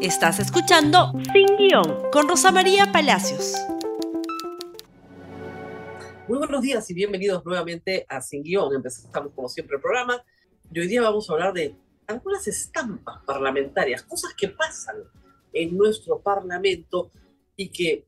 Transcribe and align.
Estás 0.00 0.38
escuchando 0.38 1.12
Sin 1.32 1.56
Guión 1.56 2.08
con 2.12 2.28
Rosa 2.28 2.52
María 2.52 2.92
Palacios. 2.92 3.56
Muy 6.28 6.38
buenos 6.38 6.62
días 6.62 6.88
y 6.88 6.94
bienvenidos 6.94 7.44
nuevamente 7.44 8.06
a 8.08 8.20
Sin 8.20 8.44
Guión. 8.44 8.76
Empezamos 8.76 9.32
como 9.34 9.48
siempre 9.48 9.74
el 9.74 9.82
programa 9.82 10.24
y 10.72 10.78
hoy 10.78 10.86
día 10.86 11.02
vamos 11.02 11.28
a 11.28 11.32
hablar 11.32 11.52
de 11.52 11.74
algunas 12.06 12.46
estampas 12.46 13.24
parlamentarias, 13.26 14.04
cosas 14.04 14.34
que 14.34 14.50
pasan 14.50 14.98
en 15.52 15.76
nuestro 15.76 16.20
parlamento 16.20 17.10
y 17.56 17.68
que 17.70 18.06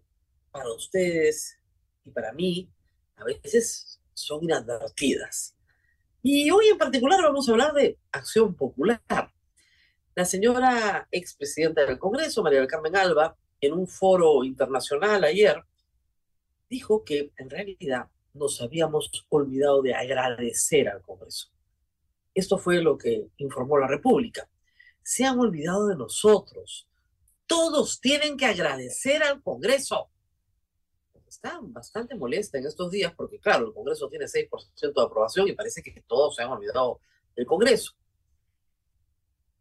para 0.53 0.73
ustedes 0.73 1.59
y 2.05 2.11
para 2.11 2.33
mí 2.33 2.71
a 3.17 3.25
veces 3.25 4.01
son 4.15 4.45
inadvertidas. 4.45 5.57
Y 6.23 6.53
hoy 6.53 6.69
en 6.69 6.79
particular 6.79 7.21
vamos 7.21 7.49
a 7.49 7.53
hablar 7.53 7.73
de 7.75 7.99
acción 8.13 8.55
popular. 8.55 9.33
La 10.17 10.25
señora 10.25 11.07
expresidenta 11.13 11.87
del 11.87 11.99
Congreso, 11.99 12.43
María 12.43 12.59
del 12.59 12.69
Carmen 12.69 12.97
Alba, 12.97 13.37
en 13.61 13.73
un 13.73 13.87
foro 13.87 14.43
internacional 14.43 15.23
ayer, 15.23 15.63
dijo 16.69 17.05
que 17.05 17.33
en 17.37 17.49
realidad 17.49 18.09
nos 18.35 18.61
habíamos 18.61 19.11
olvidado 19.29 19.83
de 19.83 19.95
agradecer 19.95 20.89
al 20.89 21.03
Congreso. 21.03 21.49
Esto 22.35 22.59
fue 22.59 22.83
lo 22.83 22.99
que 22.99 23.29
informó 23.37 23.79
la 23.79 23.87
República. 23.87 24.49
Se 25.03 25.25
han 25.25 25.39
olvidado 25.39 25.87
de 25.87 25.97
nosotros. 25.97 26.89
Todos 27.47 28.01
tienen 28.01 28.37
que 28.37 28.47
agradecer 28.47 29.23
al 29.23 29.43
Congreso. 29.43 30.11
Está 31.29 31.59
bastante 31.63 32.17
molesta 32.17 32.59
en 32.59 32.67
estos 32.67 32.91
días 32.91 33.13
porque, 33.17 33.39
claro, 33.39 33.69
el 33.69 33.75
Congreso 33.75 34.09
tiene 34.09 34.27
6% 34.27 34.49
de 34.93 35.03
aprobación 35.03 35.49
y 35.49 35.53
parece 35.53 35.83
que 35.83 36.03
todos 36.07 36.35
se 36.35 36.43
han 36.43 36.51
olvidado 36.51 37.01
del 37.37 37.47
Congreso. 37.47 37.93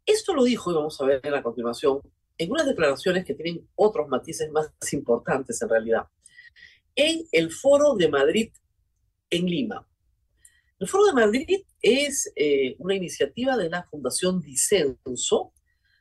Esto 0.06 0.34
lo 0.34 0.44
dijo, 0.44 0.70
y 0.70 0.74
vamos 0.74 1.00
a 1.00 1.04
ver 1.06 1.34
a 1.34 1.42
continuación, 1.42 2.00
en 2.38 2.50
unas 2.50 2.66
declaraciones 2.66 3.24
que 3.24 3.34
tienen 3.34 3.68
otros 3.74 4.08
matices 4.08 4.50
más 4.50 4.70
importantes 4.92 5.60
en 5.60 5.68
realidad. 5.68 6.06
En 6.94 7.26
el 7.32 7.50
Foro 7.52 7.94
de 7.94 8.08
Madrid 8.08 8.50
en 9.28 9.46
Lima. 9.46 9.86
El 10.78 10.88
Foro 10.88 11.04
de 11.04 11.12
Madrid 11.12 11.64
es 11.82 12.32
eh, 12.34 12.74
una 12.78 12.94
iniciativa 12.94 13.56
de 13.56 13.68
la 13.68 13.84
Fundación 13.84 14.40
Disenso, 14.40 15.52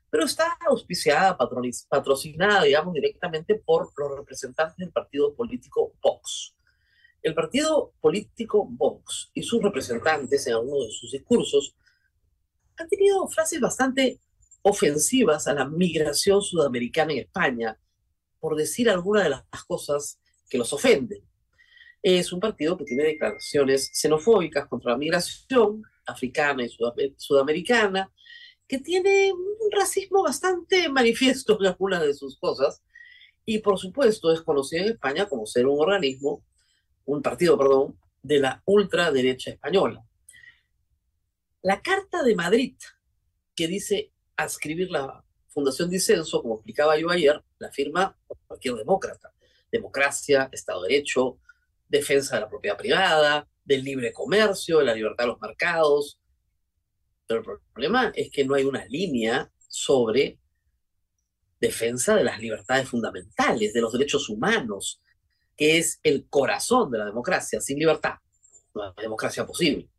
pero 0.09 0.25
está 0.25 0.57
auspiciada, 0.65 1.37
patrocinada, 1.37 2.63
digamos, 2.63 2.93
directamente 2.93 3.55
por 3.55 3.91
los 3.97 4.17
representantes 4.17 4.77
del 4.77 4.91
partido 4.91 5.35
político 5.35 5.93
Vox. 6.02 6.55
El 7.21 7.35
partido 7.35 7.93
político 7.99 8.65
Vox 8.65 9.29
y 9.33 9.43
sus 9.43 9.61
representantes 9.61 10.47
en 10.47 10.53
algunos 10.53 10.87
de 10.87 10.93
sus 10.93 11.11
discursos 11.11 11.75
han 12.80 12.88
tenido 12.88 13.27
frases 13.27 13.59
bastante 13.59 14.19
ofensivas 14.61 15.47
a 15.47 15.53
la 15.53 15.66
migración 15.66 16.41
sudamericana 16.41 17.13
en 17.13 17.19
España, 17.19 17.80
por 18.39 18.55
decir 18.55 18.89
algunas 18.89 19.23
de 19.23 19.30
las 19.30 19.44
cosas 19.67 20.19
que 20.49 20.58
los 20.58 20.71
ofenden. 20.73 21.21
Es 22.02 22.31
un 22.31 22.39
partido 22.39 22.77
que 22.77 22.86
tiene 22.86 23.03
declaraciones 23.03 23.91
xenofóbicas 23.94 24.67
contra 24.67 24.94
la 24.94 24.97
migración 24.97 25.83
africana 26.05 26.63
y 26.63 26.69
sudamericana, 27.17 28.11
que 28.67 28.80
tiene 28.80 29.33
un 29.33 29.71
racismo 29.71 30.23
bastante 30.23 30.89
manifiesto 30.89 31.58
en 31.59 31.67
algunas 31.67 32.02
de 32.02 32.14
sus 32.14 32.39
cosas, 32.39 32.81
y 33.45 33.59
por 33.59 33.77
supuesto 33.77 34.31
es 34.31 34.41
conocido 34.41 34.86
en 34.86 34.91
España 34.93 35.27
como 35.27 35.45
ser 35.45 35.67
un 35.67 35.80
organismo, 35.81 36.45
un 37.05 37.21
partido, 37.21 37.58
perdón, 37.58 37.99
de 38.21 38.39
la 38.39 38.61
ultraderecha 38.66 39.52
española. 39.52 40.05
La 41.61 41.81
Carta 41.81 42.23
de 42.23 42.35
Madrid, 42.35 42.77
que 43.53 43.67
dice 43.67 44.13
adscribir 44.38 44.89
la 44.89 45.25
Fundación 45.49 45.89
Disenso, 45.89 46.41
como 46.41 46.55
explicaba 46.55 46.97
yo 46.97 47.09
ayer, 47.09 47.43
la 47.57 47.69
firma 47.69 48.17
cualquier 48.47 48.75
demócrata. 48.75 49.33
Democracia, 49.69 50.47
Estado 50.53 50.83
de 50.83 50.89
Derecho, 50.89 51.39
defensa 51.87 52.35
de 52.35 52.41
la 52.41 52.49
propiedad 52.49 52.77
privada, 52.77 53.47
del 53.65 53.83
libre 53.83 54.14
comercio, 54.14 54.80
de 54.80 54.86
la 54.86 54.95
libertad 54.95 55.25
de 55.25 55.31
los 55.31 55.42
mercados. 55.42 56.20
Pero 57.27 57.42
el 57.42 57.59
problema 57.73 58.11
es 58.15 58.31
que 58.31 58.45
no 58.45 58.55
hay 58.55 58.64
una 58.64 58.86
línea 58.86 59.52
sobre 59.67 60.39
defensa 61.59 62.15
de 62.15 62.23
las 62.23 62.39
libertades 62.39 62.87
fundamentales, 62.87 63.73
de 63.73 63.81
los 63.81 63.91
derechos 63.91 64.30
humanos, 64.30 65.02
que 65.58 65.77
es 65.77 65.99
el 66.03 66.27
corazón 66.30 66.89
de 66.89 66.99
la 66.99 67.05
democracia. 67.05 67.59
Sin 67.59 67.77
libertad, 67.77 68.15
no 68.73 68.83
hay 68.83 68.93
democracia 68.97 69.45
posible. 69.45 69.89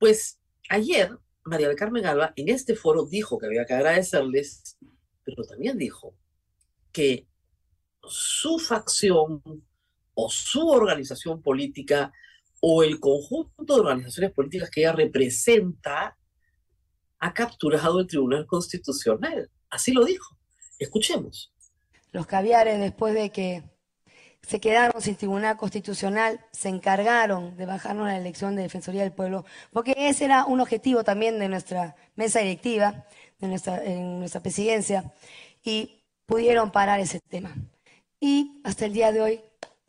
Pues 0.00 0.40
ayer 0.70 1.16
María 1.44 1.68
del 1.68 1.76
Carmen 1.76 2.06
Alba 2.06 2.32
en 2.34 2.48
este 2.48 2.74
foro 2.74 3.04
dijo 3.04 3.38
que 3.38 3.46
había 3.46 3.66
que 3.66 3.74
agradecerles, 3.74 4.78
pero 5.22 5.44
también 5.44 5.76
dijo 5.76 6.16
que 6.90 7.28
su 8.02 8.58
facción 8.58 9.42
o 10.14 10.30
su 10.30 10.66
organización 10.66 11.42
política 11.42 12.12
o 12.60 12.82
el 12.82 12.98
conjunto 12.98 13.74
de 13.74 13.80
organizaciones 13.80 14.32
políticas 14.32 14.70
que 14.70 14.80
ella 14.80 14.92
representa 14.92 16.16
ha 17.18 17.34
capturado 17.34 18.00
el 18.00 18.06
Tribunal 18.06 18.46
Constitucional. 18.46 19.50
Así 19.68 19.92
lo 19.92 20.04
dijo. 20.04 20.34
Escuchemos. 20.78 21.52
Los 22.12 22.26
caviares, 22.26 22.80
después 22.80 23.12
de 23.12 23.30
que 23.30 23.69
se 24.42 24.60
quedaron 24.60 25.00
sin 25.00 25.16
tribunal 25.16 25.56
constitucional, 25.56 26.40
se 26.50 26.68
encargaron 26.68 27.56
de 27.56 27.66
bajarnos 27.66 28.06
la 28.06 28.16
elección 28.16 28.56
de 28.56 28.62
Defensoría 28.62 29.02
del 29.02 29.12
Pueblo, 29.12 29.44
porque 29.72 29.94
ese 29.96 30.24
era 30.24 30.44
un 30.44 30.60
objetivo 30.60 31.04
también 31.04 31.38
de 31.38 31.48
nuestra 31.48 31.94
mesa 32.16 32.40
directiva, 32.40 33.06
de 33.38 33.48
nuestra, 33.48 33.84
en 33.84 34.18
nuestra 34.18 34.40
presidencia, 34.40 35.12
y 35.62 36.02
pudieron 36.26 36.70
parar 36.70 37.00
ese 37.00 37.20
tema. 37.20 37.54
Y 38.18 38.60
hasta 38.64 38.86
el 38.86 38.92
día 38.92 39.12
de 39.12 39.20
hoy 39.20 39.40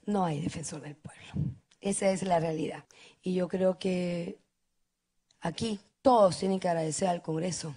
no 0.05 0.25
hay 0.25 0.41
defensor 0.41 0.81
del 0.81 0.95
pueblo. 0.95 1.55
Esa 1.79 2.09
es 2.11 2.23
la 2.23 2.39
realidad. 2.39 2.83
Y 3.21 3.33
yo 3.33 3.47
creo 3.47 3.77
que 3.79 4.37
aquí 5.39 5.79
todos 6.01 6.37
tienen 6.37 6.59
que 6.59 6.69
agradecer 6.69 7.07
al 7.07 7.21
Congreso, 7.21 7.75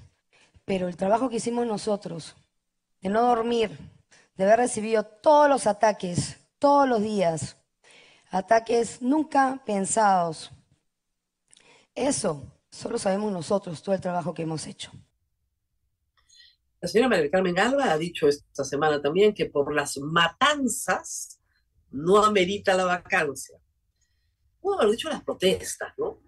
pero 0.64 0.88
el 0.88 0.96
trabajo 0.96 1.28
que 1.28 1.36
hicimos 1.36 1.66
nosotros, 1.66 2.36
de 3.00 3.08
no 3.08 3.22
dormir, 3.22 3.78
de 4.36 4.44
haber 4.44 4.58
recibido 4.58 5.04
todos 5.04 5.48
los 5.48 5.66
ataques 5.66 6.38
todos 6.58 6.88
los 6.88 7.02
días, 7.02 7.56
ataques 8.30 9.00
nunca 9.02 9.62
pensados. 9.64 10.50
Eso 11.94 12.50
solo 12.70 12.98
sabemos 12.98 13.32
nosotros, 13.32 13.82
todo 13.82 13.94
el 13.94 14.00
trabajo 14.00 14.34
que 14.34 14.42
hemos 14.42 14.66
hecho. 14.66 14.90
La 16.80 16.88
señora 16.88 17.08
María 17.08 17.30
Carmen 17.30 17.58
Alba 17.58 17.92
ha 17.92 17.98
dicho 17.98 18.28
esta 18.28 18.64
semana 18.64 19.00
también 19.00 19.32
que 19.32 19.46
por 19.46 19.74
las 19.74 19.96
matanzas 19.98 21.40
no 21.90 22.22
amerita 22.24 22.74
la 22.74 22.84
vacancia. 22.84 23.58
Pudo 24.60 24.80
haber 24.80 24.90
dicho 24.90 25.08
las 25.08 25.22
protestas, 25.22 25.94
¿no? 25.96 26.20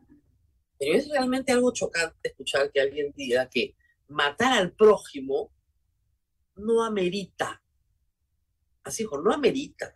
Pero 0.78 0.96
es 0.96 1.08
realmente 1.08 1.52
algo 1.52 1.72
chocante 1.72 2.28
escuchar 2.28 2.70
que 2.70 2.80
alguien 2.80 3.12
diga 3.16 3.48
que 3.48 3.74
matar 4.08 4.52
al 4.52 4.72
prójimo 4.72 5.52
no 6.54 6.84
amerita. 6.84 7.62
Así 8.84 9.02
dijo, 9.02 9.18
no 9.18 9.32
amerita. 9.32 9.95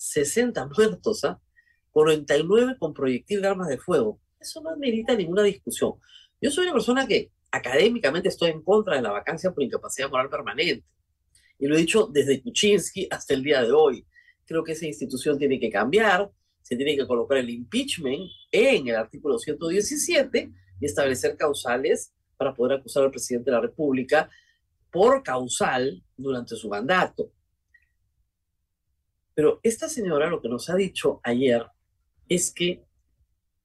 60 0.00 0.66
muertos, 0.66 1.24
¿ah? 1.24 1.38
49 1.92 2.76
con 2.78 2.94
proyectil 2.94 3.42
de 3.42 3.48
armas 3.48 3.68
de 3.68 3.76
fuego. 3.76 4.18
Eso 4.38 4.62
no 4.62 4.74
merita 4.76 5.14
ninguna 5.14 5.42
discusión. 5.42 5.94
Yo 6.40 6.50
soy 6.50 6.64
una 6.64 6.72
persona 6.72 7.06
que 7.06 7.30
académicamente 7.50 8.30
estoy 8.30 8.50
en 8.50 8.62
contra 8.62 8.96
de 8.96 9.02
la 9.02 9.10
vacancia 9.10 9.52
por 9.52 9.62
incapacidad 9.62 10.08
moral 10.08 10.30
permanente. 10.30 10.86
Y 11.58 11.66
lo 11.66 11.74
he 11.74 11.80
dicho 11.80 12.08
desde 12.10 12.40
Kuczynski 12.40 13.08
hasta 13.10 13.34
el 13.34 13.42
día 13.42 13.62
de 13.62 13.72
hoy. 13.72 14.06
Creo 14.46 14.64
que 14.64 14.72
esa 14.72 14.86
institución 14.86 15.38
tiene 15.38 15.60
que 15.60 15.68
cambiar, 15.68 16.30
se 16.62 16.76
tiene 16.76 16.96
que 16.96 17.06
colocar 17.06 17.36
el 17.36 17.50
impeachment 17.50 18.30
en 18.50 18.88
el 18.88 18.96
artículo 18.96 19.38
117 19.38 20.50
y 20.80 20.86
establecer 20.86 21.36
causales 21.36 22.14
para 22.38 22.54
poder 22.54 22.78
acusar 22.78 23.02
al 23.02 23.10
presidente 23.10 23.50
de 23.50 23.56
la 23.56 23.60
República 23.60 24.30
por 24.90 25.22
causal 25.22 26.02
durante 26.16 26.56
su 26.56 26.70
mandato. 26.70 27.30
Pero 29.40 29.58
esta 29.62 29.88
señora 29.88 30.28
lo 30.28 30.42
que 30.42 30.50
nos 30.50 30.68
ha 30.68 30.76
dicho 30.76 31.18
ayer 31.22 31.64
es 32.28 32.52
que 32.52 32.84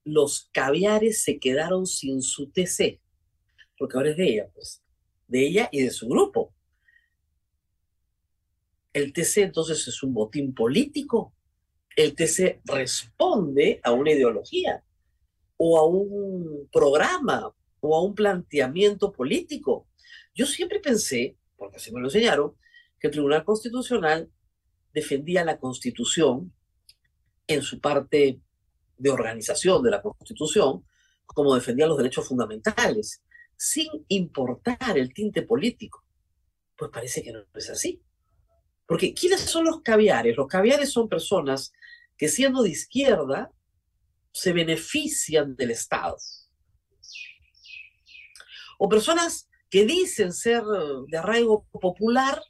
los 0.04 0.48
caviares 0.50 1.22
se 1.22 1.38
quedaron 1.38 1.86
sin 1.86 2.22
su 2.22 2.48
TC, 2.48 2.98
porque 3.76 3.98
ahora 3.98 4.12
es 4.12 4.16
de 4.16 4.24
ella, 4.26 4.48
pues, 4.54 4.82
de 5.28 5.46
ella 5.46 5.68
y 5.70 5.82
de 5.82 5.90
su 5.90 6.08
grupo. 6.08 6.54
El 8.94 9.12
TC 9.12 9.42
entonces 9.42 9.86
es 9.86 10.02
un 10.02 10.14
botín 10.14 10.54
político. 10.54 11.34
El 11.94 12.14
TC 12.14 12.62
responde 12.64 13.78
a 13.84 13.92
una 13.92 14.12
ideología 14.12 14.82
o 15.58 15.78
a 15.78 15.86
un 15.86 16.70
programa 16.72 17.54
o 17.80 17.94
a 17.94 18.02
un 18.02 18.14
planteamiento 18.14 19.12
político. 19.12 19.86
Yo 20.34 20.46
siempre 20.46 20.80
pensé, 20.80 21.36
porque 21.54 21.76
así 21.76 21.92
me 21.92 22.00
lo 22.00 22.06
enseñaron, 22.06 22.56
que 22.98 23.08
el 23.08 23.12
Tribunal 23.12 23.44
Constitucional 23.44 24.30
defendía 24.96 25.44
la 25.44 25.58
Constitución 25.58 26.54
en 27.46 27.60
su 27.60 27.80
parte 27.82 28.40
de 28.96 29.10
organización 29.10 29.82
de 29.82 29.90
la 29.90 30.00
Constitución, 30.00 30.86
como 31.26 31.54
defendía 31.54 31.86
los 31.86 31.98
derechos 31.98 32.26
fundamentales. 32.26 33.22
sin 33.58 33.88
importar 34.08 34.98
el 34.98 35.14
tinte 35.14 35.40
político. 35.40 36.04
Pues 36.76 36.90
parece 36.90 37.22
que 37.22 37.32
no 37.32 37.40
es 37.54 37.70
así. 37.70 38.02
Porque 38.86 39.14
¿quiénes 39.14 39.40
son 39.40 39.64
los 39.64 39.80
caviares? 39.80 40.36
Los 40.36 40.46
caviares 40.46 40.92
son 40.92 41.08
personas 41.08 41.72
que 42.18 42.28
siendo 42.28 42.62
de 42.62 42.68
izquierda 42.68 43.50
se 44.30 44.52
benefician 44.52 45.56
del 45.56 45.70
Estado. 45.70 46.18
O 48.78 48.90
personas 48.90 49.48
que 49.70 49.86
dicen 49.86 50.34
ser 50.34 50.62
de 51.08 51.16
arraigo 51.16 51.66
popular 51.72 52.42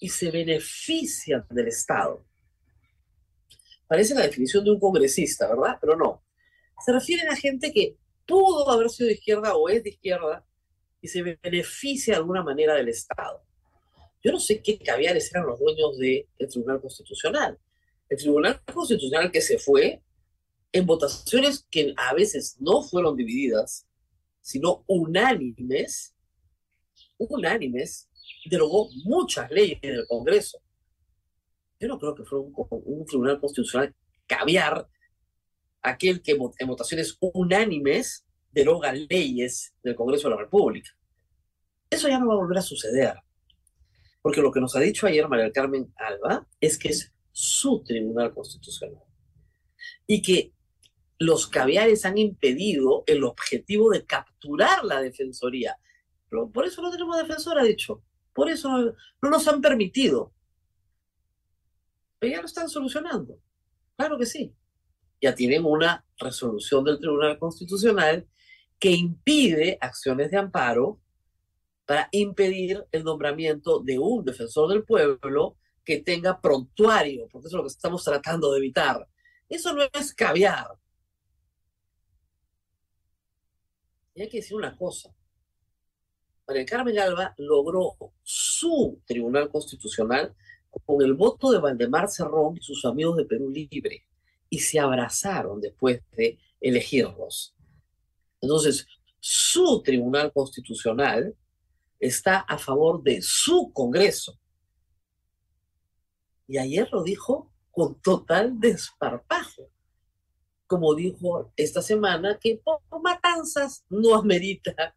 y 0.00 0.08
se 0.08 0.30
benefician 0.30 1.46
del 1.50 1.68
Estado. 1.68 2.24
Parece 3.86 4.14
la 4.14 4.22
definición 4.22 4.64
de 4.64 4.72
un 4.72 4.80
congresista, 4.80 5.48
¿verdad? 5.48 5.78
Pero 5.80 5.96
no. 5.96 6.22
Se 6.84 6.92
refieren 6.92 7.28
a 7.28 7.36
gente 7.36 7.72
que 7.72 7.96
pudo 8.26 8.68
haber 8.70 8.90
sido 8.90 9.06
de 9.06 9.14
izquierda 9.14 9.54
o 9.54 9.68
es 9.68 9.82
de 9.82 9.90
izquierda 9.90 10.44
y 11.00 11.08
se 11.08 11.22
beneficia 11.22 12.14
de 12.14 12.18
alguna 12.18 12.42
manera 12.42 12.74
del 12.74 12.88
Estado. 12.88 13.42
Yo 14.22 14.32
no 14.32 14.40
sé 14.40 14.60
qué 14.60 14.78
caviares 14.78 15.30
eran 15.32 15.46
los 15.46 15.60
dueños 15.60 15.96
del 15.98 16.48
Tribunal 16.48 16.80
Constitucional. 16.80 17.58
El 18.08 18.18
Tribunal 18.18 18.60
Constitucional 18.64 19.30
que 19.30 19.40
se 19.40 19.58
fue 19.58 20.02
en 20.72 20.84
votaciones 20.84 21.64
que 21.70 21.94
a 21.96 22.12
veces 22.12 22.56
no 22.60 22.82
fueron 22.82 23.16
divididas, 23.16 23.86
sino 24.40 24.84
unánimes, 24.86 26.14
unánimes, 27.18 28.08
derogó 28.44 28.88
muchas 29.04 29.50
leyes 29.50 29.78
en 29.82 29.94
el 29.94 30.06
Congreso. 30.06 30.58
Yo 31.78 31.88
no 31.88 31.98
creo 31.98 32.14
que 32.14 32.24
fuera 32.24 32.44
un, 32.68 33.06
tribunal 33.06 33.40
constitucional 33.40 33.94
caviar 34.26 34.88
aquel 35.82 36.22
que 36.22 36.32
en 36.32 36.68
votaciones 36.68 37.16
unánimes 37.20 38.24
deroga 38.50 38.92
leyes 38.92 39.74
del 39.82 39.94
Congreso 39.94 40.28
de 40.28 40.34
la 40.34 40.40
República. 40.40 40.90
Eso 41.90 42.08
ya 42.08 42.18
no 42.18 42.26
va 42.26 42.34
a 42.34 42.38
volver 42.38 42.58
a 42.58 42.62
suceder. 42.62 43.14
Porque 44.22 44.40
lo 44.40 44.50
que 44.50 44.60
nos 44.60 44.74
ha 44.74 44.80
dicho 44.80 45.06
ayer 45.06 45.28
María 45.28 45.52
Carmen 45.52 45.92
Alba 45.96 46.46
es 46.60 46.78
que 46.78 46.88
es 46.88 47.12
su 47.30 47.84
tribunal 47.84 48.32
constitucional. 48.34 49.04
Y 50.06 50.22
que 50.22 50.52
los 51.18 51.46
caviares 51.46 52.04
han 52.04 52.18
impedido 52.18 53.04
el 53.06 53.24
objetivo 53.24 53.90
de 53.90 54.04
capturar 54.04 54.84
la 54.84 55.00
defensoría. 55.00 55.78
Por 56.28 56.66
eso 56.66 56.82
no 56.82 56.90
tenemos 56.90 57.16
defensor, 57.16 57.58
ha 57.58 57.64
dicho. 57.64 58.02
Por 58.36 58.50
eso 58.50 58.68
no, 59.22 59.30
nos 59.30 59.48
han 59.48 59.62
permitido. 59.62 60.30
Pero 62.18 62.32
ya 62.34 62.40
lo 62.40 62.46
están 62.46 62.68
solucionando. 62.68 63.40
Claro 63.96 64.18
que 64.18 64.26
sí. 64.26 64.54
Ya 65.22 65.34
tienen 65.34 65.64
una 65.64 66.04
resolución 66.18 66.84
del 66.84 66.98
Tribunal 66.98 67.38
Constitucional 67.38 68.28
que 68.78 68.90
impide 68.90 69.78
acciones 69.80 70.30
de 70.30 70.36
amparo 70.36 71.00
para 71.86 72.10
impedir 72.12 72.84
el 72.92 73.04
nombramiento 73.04 73.80
de 73.80 73.98
un 73.98 74.22
defensor 74.22 74.68
del 74.68 74.84
pueblo 74.84 75.56
que 75.82 76.00
tenga 76.00 76.38
prontuario, 76.38 77.28
porque 77.28 77.48
eso 77.48 77.56
es 77.56 77.58
lo 77.58 77.62
que 77.62 77.72
estamos 77.72 78.04
tratando 78.04 78.52
de 78.52 78.58
evitar. 78.58 79.08
Eso 79.48 79.72
no 79.72 79.82
es 79.94 80.12
caviar. 80.12 80.66
Y 84.14 84.20
hay 84.20 84.28
que 84.28 84.38
decir 84.38 84.58
una 84.58 84.76
cosa. 84.76 85.14
María 86.46 86.64
Carmen 86.64 86.98
Alba 86.98 87.34
logró 87.38 87.96
su 88.22 89.00
Tribunal 89.04 89.50
Constitucional 89.50 90.32
con 90.84 91.02
el 91.02 91.14
voto 91.14 91.50
de 91.50 91.58
Valdemar 91.58 92.08
Cerrón 92.08 92.56
y 92.56 92.62
sus 92.62 92.84
amigos 92.84 93.16
de 93.16 93.24
Perú 93.24 93.50
Libre 93.50 94.06
y 94.48 94.60
se 94.60 94.78
abrazaron 94.78 95.60
después 95.60 96.02
de 96.12 96.38
elegirlos. 96.60 97.54
Entonces, 98.40 98.86
su 99.18 99.82
Tribunal 99.82 100.32
Constitucional 100.32 101.34
está 101.98 102.38
a 102.38 102.58
favor 102.58 103.02
de 103.02 103.20
su 103.22 103.72
Congreso. 103.72 104.38
Y 106.46 106.58
ayer 106.58 106.88
lo 106.92 107.02
dijo 107.02 107.50
con 107.72 108.00
total 108.00 108.60
desparpajo. 108.60 109.68
Como 110.68 110.94
dijo 110.94 111.52
esta 111.56 111.82
semana, 111.82 112.38
que 112.38 112.60
por 112.62 112.80
matanzas 113.02 113.84
no 113.88 114.14
amerita 114.14 114.94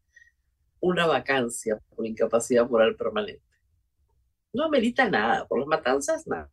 una 0.79 1.05
vacancia 1.05 1.79
por 1.95 2.05
incapacidad 2.05 2.69
moral 2.69 2.95
permanente. 2.95 3.43
No 4.53 4.65
amerita 4.65 5.09
nada, 5.09 5.47
por 5.47 5.59
las 5.59 5.67
matanzas 5.67 6.25
nada. 6.27 6.49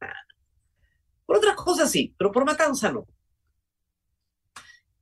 Por 1.25 1.37
otras 1.37 1.57
cosas 1.57 1.91
sí, 1.91 2.15
pero 2.17 2.31
por 2.31 2.45
matanza 2.45 2.93
no. 2.93 3.07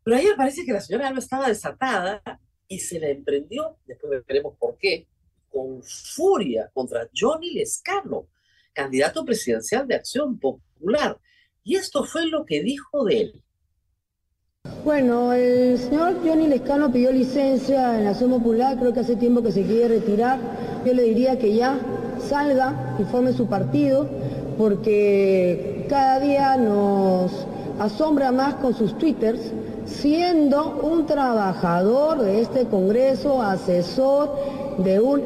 Pero 0.02 0.16
ayer 0.16 0.36
parece 0.36 0.64
que 0.64 0.72
la 0.72 0.80
señora 0.80 1.08
Alba 1.08 1.18
estaba 1.18 1.48
desatada 1.48 2.22
y 2.68 2.78
se 2.78 3.00
la 3.00 3.08
emprendió, 3.08 3.78
después 3.86 4.24
veremos 4.26 4.56
por 4.58 4.76
qué, 4.78 5.08
con 5.50 5.82
furia 5.82 6.70
contra 6.72 7.08
Johnny 7.14 7.54
Lescano, 7.54 8.28
candidato 8.72 9.24
presidencial 9.24 9.86
de 9.86 9.94
Acción 9.94 10.38
Popular. 10.38 11.18
Y 11.62 11.76
esto 11.76 12.04
fue 12.04 12.26
lo 12.26 12.44
que 12.44 12.62
dijo 12.62 13.04
de 13.04 13.20
él. 13.20 13.43
Bueno, 14.84 15.32
el 15.32 15.78
señor 15.78 16.16
Johnny 16.22 16.46
Lescano 16.46 16.92
pidió 16.92 17.10
licencia 17.10 17.96
en 17.96 18.04
la 18.04 18.10
Acción 18.10 18.28
Popular, 18.28 18.76
creo 18.78 18.92
que 18.92 19.00
hace 19.00 19.16
tiempo 19.16 19.42
que 19.42 19.50
se 19.50 19.62
quiere 19.62 19.88
retirar. 19.88 20.38
Yo 20.84 20.92
le 20.92 21.04
diría 21.04 21.38
que 21.38 21.54
ya 21.54 21.78
salga 22.18 22.94
y 22.98 23.04
forme 23.04 23.32
su 23.32 23.46
partido, 23.46 24.06
porque 24.58 25.86
cada 25.88 26.20
día 26.20 26.56
nos 26.58 27.32
asombra 27.78 28.30
más 28.30 28.56
con 28.56 28.74
sus 28.74 28.98
twitters, 28.98 29.40
siendo 29.86 30.78
un 30.82 31.06
trabajador 31.06 32.20
de 32.20 32.42
este 32.42 32.66
Congreso, 32.66 33.40
asesor 33.40 34.36
de 34.76 35.00
un 35.00 35.22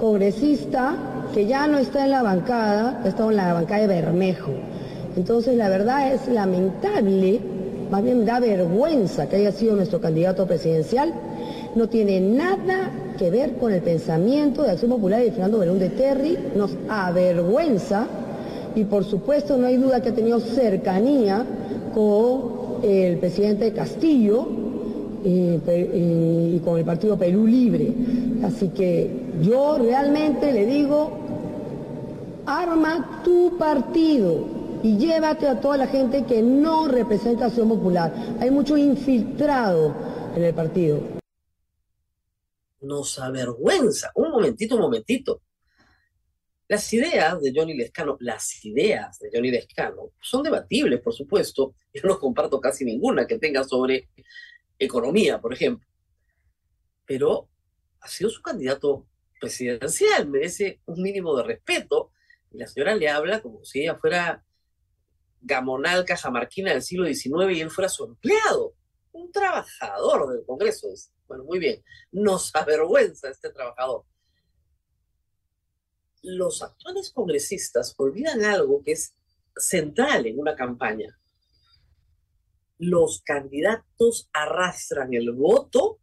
congresista 0.00 0.96
que 1.32 1.46
ya 1.46 1.68
no 1.68 1.78
está 1.78 2.04
en 2.04 2.10
la 2.10 2.22
bancada, 2.24 3.02
está 3.04 3.24
en 3.24 3.36
la 3.36 3.52
bancada 3.52 3.82
de 3.82 3.86
Bermejo. 3.86 4.50
Entonces, 5.16 5.56
la 5.56 5.68
verdad 5.68 6.12
es 6.12 6.26
lamentable 6.26 7.57
más 7.90 8.02
bien 8.02 8.24
da 8.24 8.40
vergüenza 8.40 9.28
que 9.28 9.36
haya 9.36 9.52
sido 9.52 9.76
nuestro 9.76 10.00
candidato 10.00 10.46
presidencial, 10.46 11.12
no 11.74 11.88
tiene 11.88 12.20
nada 12.20 12.90
que 13.18 13.30
ver 13.30 13.54
con 13.54 13.72
el 13.72 13.82
pensamiento 13.82 14.62
de 14.62 14.70
Acción 14.70 14.90
Popular 14.90 15.20
y 15.20 15.26
de 15.26 15.30
Fernando 15.32 15.58
Belón 15.58 15.78
de 15.78 15.90
Terry, 15.90 16.38
nos 16.54 16.70
avergüenza. 16.88 18.06
Y 18.74 18.84
por 18.84 19.04
supuesto 19.04 19.56
no 19.56 19.66
hay 19.66 19.76
duda 19.76 20.00
que 20.00 20.10
ha 20.10 20.14
tenido 20.14 20.40
cercanía 20.40 21.44
con 21.94 22.82
el 22.82 23.18
presidente 23.18 23.72
Castillo 23.72 24.46
y, 25.24 25.58
y 25.66 26.60
con 26.64 26.78
el 26.78 26.84
partido 26.84 27.16
Perú 27.16 27.46
Libre. 27.46 27.92
Así 28.44 28.68
que 28.68 29.10
yo 29.42 29.78
realmente 29.78 30.52
le 30.52 30.66
digo, 30.66 31.10
arma 32.46 33.22
tu 33.24 33.56
partido, 33.58 34.57
y 34.82 34.96
llévate 34.96 35.46
a 35.48 35.60
toda 35.60 35.76
la 35.76 35.86
gente 35.86 36.24
que 36.24 36.42
no 36.42 36.88
representa 36.88 37.46
Acción 37.46 37.68
Popular. 37.68 38.12
Hay 38.40 38.50
mucho 38.50 38.76
infiltrado 38.76 39.94
en 40.34 40.44
el 40.44 40.54
partido. 40.54 41.00
Nos 42.80 43.18
avergüenza. 43.18 44.12
Un 44.14 44.30
momentito, 44.30 44.76
un 44.76 44.82
momentito. 44.82 45.42
Las 46.68 46.92
ideas 46.92 47.40
de 47.40 47.52
Johnny 47.54 47.74
Lescano, 47.74 48.16
las 48.20 48.64
ideas 48.64 49.18
de 49.18 49.30
Johnny 49.32 49.50
Lescano 49.50 50.12
son 50.20 50.42
debatibles, 50.42 51.00
por 51.00 51.14
supuesto. 51.14 51.74
Yo 51.94 52.02
no 52.04 52.18
comparto 52.18 52.60
casi 52.60 52.84
ninguna 52.84 53.26
que 53.26 53.38
tenga 53.38 53.64
sobre 53.64 54.10
economía, 54.78 55.40
por 55.40 55.54
ejemplo. 55.54 55.88
Pero 57.06 57.48
ha 58.00 58.08
sido 58.08 58.28
su 58.28 58.42
candidato 58.42 59.06
presidencial, 59.40 60.28
merece 60.28 60.80
un 60.86 61.02
mínimo 61.02 61.36
de 61.36 61.44
respeto. 61.44 62.12
Y 62.52 62.58
la 62.58 62.66
señora 62.66 62.94
le 62.94 63.08
habla 63.08 63.40
como 63.40 63.64
si 63.64 63.80
ella 63.80 63.96
fuera 63.96 64.44
gamonal 65.40 66.04
cajamarquina 66.04 66.72
del 66.72 66.82
siglo 66.82 67.06
XIX 67.06 67.56
y 67.56 67.60
él 67.60 67.70
fuera 67.70 67.88
su 67.88 68.04
empleado, 68.04 68.74
un 69.12 69.30
trabajador 69.32 70.32
del 70.32 70.44
Congreso. 70.44 70.88
Bueno, 71.26 71.44
muy 71.44 71.58
bien, 71.58 71.82
nos 72.12 72.54
avergüenza 72.54 73.28
este 73.28 73.50
trabajador. 73.50 74.04
Los 76.22 76.62
actuales 76.62 77.10
congresistas 77.12 77.94
olvidan 77.96 78.44
algo 78.44 78.82
que 78.82 78.92
es 78.92 79.14
central 79.56 80.26
en 80.26 80.38
una 80.38 80.56
campaña. 80.56 81.18
Los 82.78 83.22
candidatos 83.22 84.28
arrastran 84.32 85.14
el 85.14 85.32
voto 85.32 86.00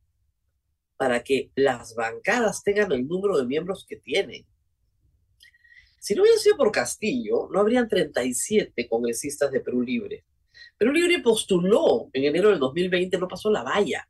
para 0.98 1.24
que 1.24 1.52
las 1.56 1.96
bancadas 1.96 2.64
tengan 2.64 2.92
el 2.92 3.08
número 3.08 3.38
de 3.38 3.46
miembros 3.46 3.86
que 3.88 3.98
tienen. 3.98 4.46
Si 6.06 6.14
no 6.14 6.22
hubiera 6.22 6.38
sido 6.38 6.56
por 6.56 6.72
Castillo, 6.72 7.50
no 7.52 7.60
habrían 7.60 7.88
37 7.88 8.88
congresistas 8.88 9.52
de 9.52 9.60
Perú 9.60 9.82
Libre. 9.82 10.24
Perú 10.78 10.92
Libre 10.92 11.18
postuló 11.18 12.12
en 12.14 12.26
enero 12.26 12.50
del 12.50 12.60
2020, 12.60 13.18
no 13.18 13.28
pasó 13.28 13.50
la 13.50 13.64
valla. 13.64 14.08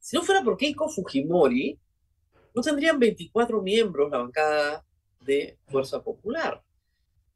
Si 0.00 0.16
no 0.16 0.22
fuera 0.22 0.42
por 0.42 0.56
Keiko 0.56 0.88
Fujimori, 0.88 1.78
no 2.54 2.62
tendrían 2.62 2.98
24 2.98 3.60
miembros 3.60 4.10
la 4.10 4.16
bancada 4.16 4.86
de 5.20 5.58
Fuerza 5.66 6.02
Popular. 6.02 6.64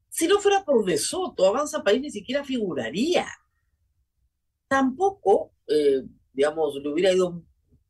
Si 0.09 0.27
no 0.27 0.41
fuera 0.41 0.65
por 0.65 0.83
De 0.87 0.97
Soto, 0.97 1.47
Avanza 1.47 1.85
País 1.85 2.01
ni 2.01 2.11
siquiera 2.11 2.43
figuraría. 2.43 3.27
Tampoco, 4.69 5.53
eh, 5.67 6.01
digamos, 6.33 6.77
le 6.77 6.89
hubiera 6.89 7.13
ido 7.13 7.43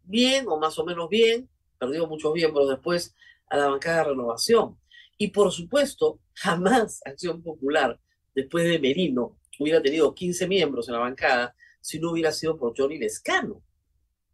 bien 0.03 0.47
o 0.49 0.59
más 0.59 0.77
o 0.81 0.85
menos 0.85 1.09
bien, 1.09 1.49
perdió 1.79 2.09
muchos 2.09 2.35
miembros 2.35 2.69
después 2.69 3.15
a 3.47 3.57
la 3.57 3.69
bancada 3.69 3.99
de 3.99 4.05
renovación. 4.11 4.81
Y 5.23 5.29
por 5.29 5.53
supuesto, 5.53 6.19
jamás 6.33 7.03
Acción 7.05 7.43
Popular, 7.43 8.00
después 8.35 8.65
de 8.65 8.79
Merino, 8.79 9.37
hubiera 9.59 9.83
tenido 9.83 10.15
15 10.15 10.49
miembros 10.49 10.89
en 10.89 10.95
la 10.95 11.00
bancada 11.00 11.55
si 11.83 12.00
no 12.00 12.12
hubiera 12.12 12.33
sido 12.33 12.57
por 12.57 12.73
Johnny 12.75 12.97
Lescano, 12.97 13.62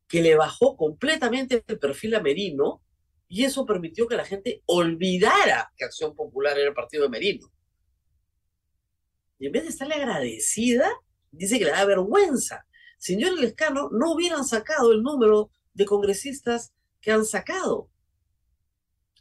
que 0.06 0.22
le 0.22 0.36
bajó 0.36 0.76
completamente 0.76 1.64
el 1.66 1.80
perfil 1.80 2.14
a 2.14 2.20
Merino 2.20 2.84
y 3.26 3.42
eso 3.42 3.66
permitió 3.66 4.06
que 4.06 4.14
la 4.14 4.24
gente 4.24 4.62
olvidara 4.66 5.72
que 5.76 5.84
Acción 5.84 6.14
Popular 6.14 6.56
era 6.56 6.68
el 6.68 6.74
partido 6.74 7.02
de 7.02 7.08
Merino. 7.08 7.52
Y 9.40 9.46
en 9.46 9.52
vez 9.52 9.64
de 9.64 9.70
estarle 9.70 9.96
agradecida, 9.96 10.88
dice 11.32 11.58
que 11.58 11.64
le 11.64 11.72
da 11.72 11.84
vergüenza. 11.84 12.64
Señor 12.96 13.32
Lescano, 13.40 13.90
no 13.90 14.12
hubieran 14.12 14.44
sacado 14.44 14.92
el 14.92 15.02
número 15.02 15.50
de 15.74 15.84
congresistas 15.84 16.72
que 17.00 17.10
han 17.10 17.24
sacado, 17.24 17.90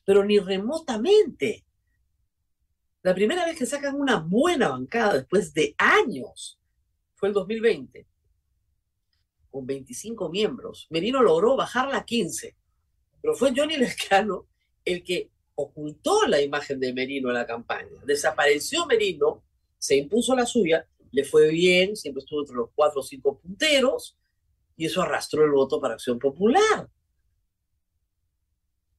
pero 0.05 0.23
ni 0.23 0.39
remotamente. 0.39 1.65
La 3.01 3.13
primera 3.13 3.45
vez 3.45 3.57
que 3.57 3.65
sacan 3.65 3.99
una 3.99 4.19
buena 4.19 4.69
bancada 4.69 5.15
después 5.15 5.53
de 5.53 5.75
años 5.77 6.59
fue 7.15 7.29
el 7.29 7.33
2020, 7.33 8.05
con 9.51 9.65
25 9.65 10.29
miembros. 10.29 10.87
Merino 10.89 11.21
logró 11.21 11.55
bajarla 11.55 11.97
a 11.97 12.05
15, 12.05 12.55
pero 13.21 13.35
fue 13.35 13.53
Johnny 13.55 13.77
Lescano 13.77 14.47
el 14.83 15.03
que 15.03 15.29
ocultó 15.55 16.27
la 16.27 16.41
imagen 16.41 16.79
de 16.79 16.93
Merino 16.93 17.29
en 17.29 17.35
la 17.35 17.47
campaña. 17.47 18.01
Desapareció 18.05 18.85
Merino, 18.85 19.43
se 19.77 19.95
impuso 19.95 20.35
la 20.35 20.45
suya, 20.45 20.87
le 21.11 21.23
fue 21.23 21.49
bien, 21.49 21.95
siempre 21.95 22.19
estuvo 22.19 22.41
entre 22.41 22.55
los 22.55 22.69
cuatro 22.75 22.99
o 22.99 23.03
cinco 23.03 23.39
punteros, 23.39 24.17
y 24.77 24.85
eso 24.85 25.01
arrastró 25.01 25.45
el 25.45 25.51
voto 25.51 25.79
para 25.79 25.93
Acción 25.93 26.19
Popular. 26.19 26.89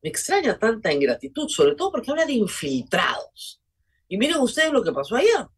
Me 0.06 0.10
extraña 0.10 0.56
tanta 0.56 0.92
ingratitud, 0.92 1.48
sobre 1.48 1.74
todo 1.74 1.90
porque 1.90 2.12
habla 2.12 2.24
de 2.24 2.34
infiltrados. 2.34 3.60
Y 4.06 4.16
miren 4.16 4.38
ustedes 4.38 4.70
lo 4.72 4.80
que 4.80 4.92
pasó 4.92 5.16
ayer. 5.16 5.48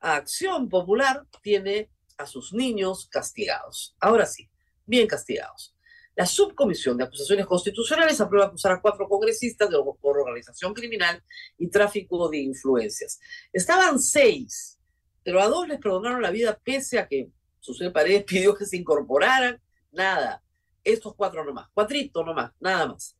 Acción 0.00 0.68
Popular 0.68 1.24
tiene 1.42 1.90
a 2.18 2.26
sus 2.26 2.52
niños 2.52 3.08
castigados. 3.10 3.96
Ahora 3.98 4.26
sí, 4.26 4.50
bien 4.84 5.06
castigados. 5.06 5.74
La 6.14 6.26
subcomisión 6.26 6.98
de 6.98 7.04
acusaciones 7.04 7.46
constitucionales 7.46 8.20
aprueba 8.20 8.48
acusar 8.48 8.72
a 8.72 8.82
cuatro 8.82 9.08
congresistas 9.08 9.70
de, 9.70 9.78
por 9.98 10.18
organización 10.18 10.74
criminal 10.74 11.24
y 11.56 11.70
tráfico 11.70 12.28
de 12.28 12.36
influencias. 12.36 13.18
Estaban 13.50 13.98
seis, 13.98 14.78
pero 15.24 15.40
a 15.40 15.48
dos 15.48 15.66
les 15.66 15.78
perdonaron 15.78 16.20
la 16.20 16.30
vida 16.30 16.60
pese 16.62 16.98
a 16.98 17.08
que 17.08 17.30
Susana 17.60 17.94
Paredes 17.94 18.24
pidió 18.28 18.54
que 18.54 18.66
se 18.66 18.76
incorporaran. 18.76 19.58
Nada. 19.90 20.44
Estos 20.84 21.14
cuatro 21.14 21.42
nomás, 21.46 21.70
cuatrito 21.72 22.22
nomás, 22.22 22.52
nada 22.60 22.86
más. 22.86 23.16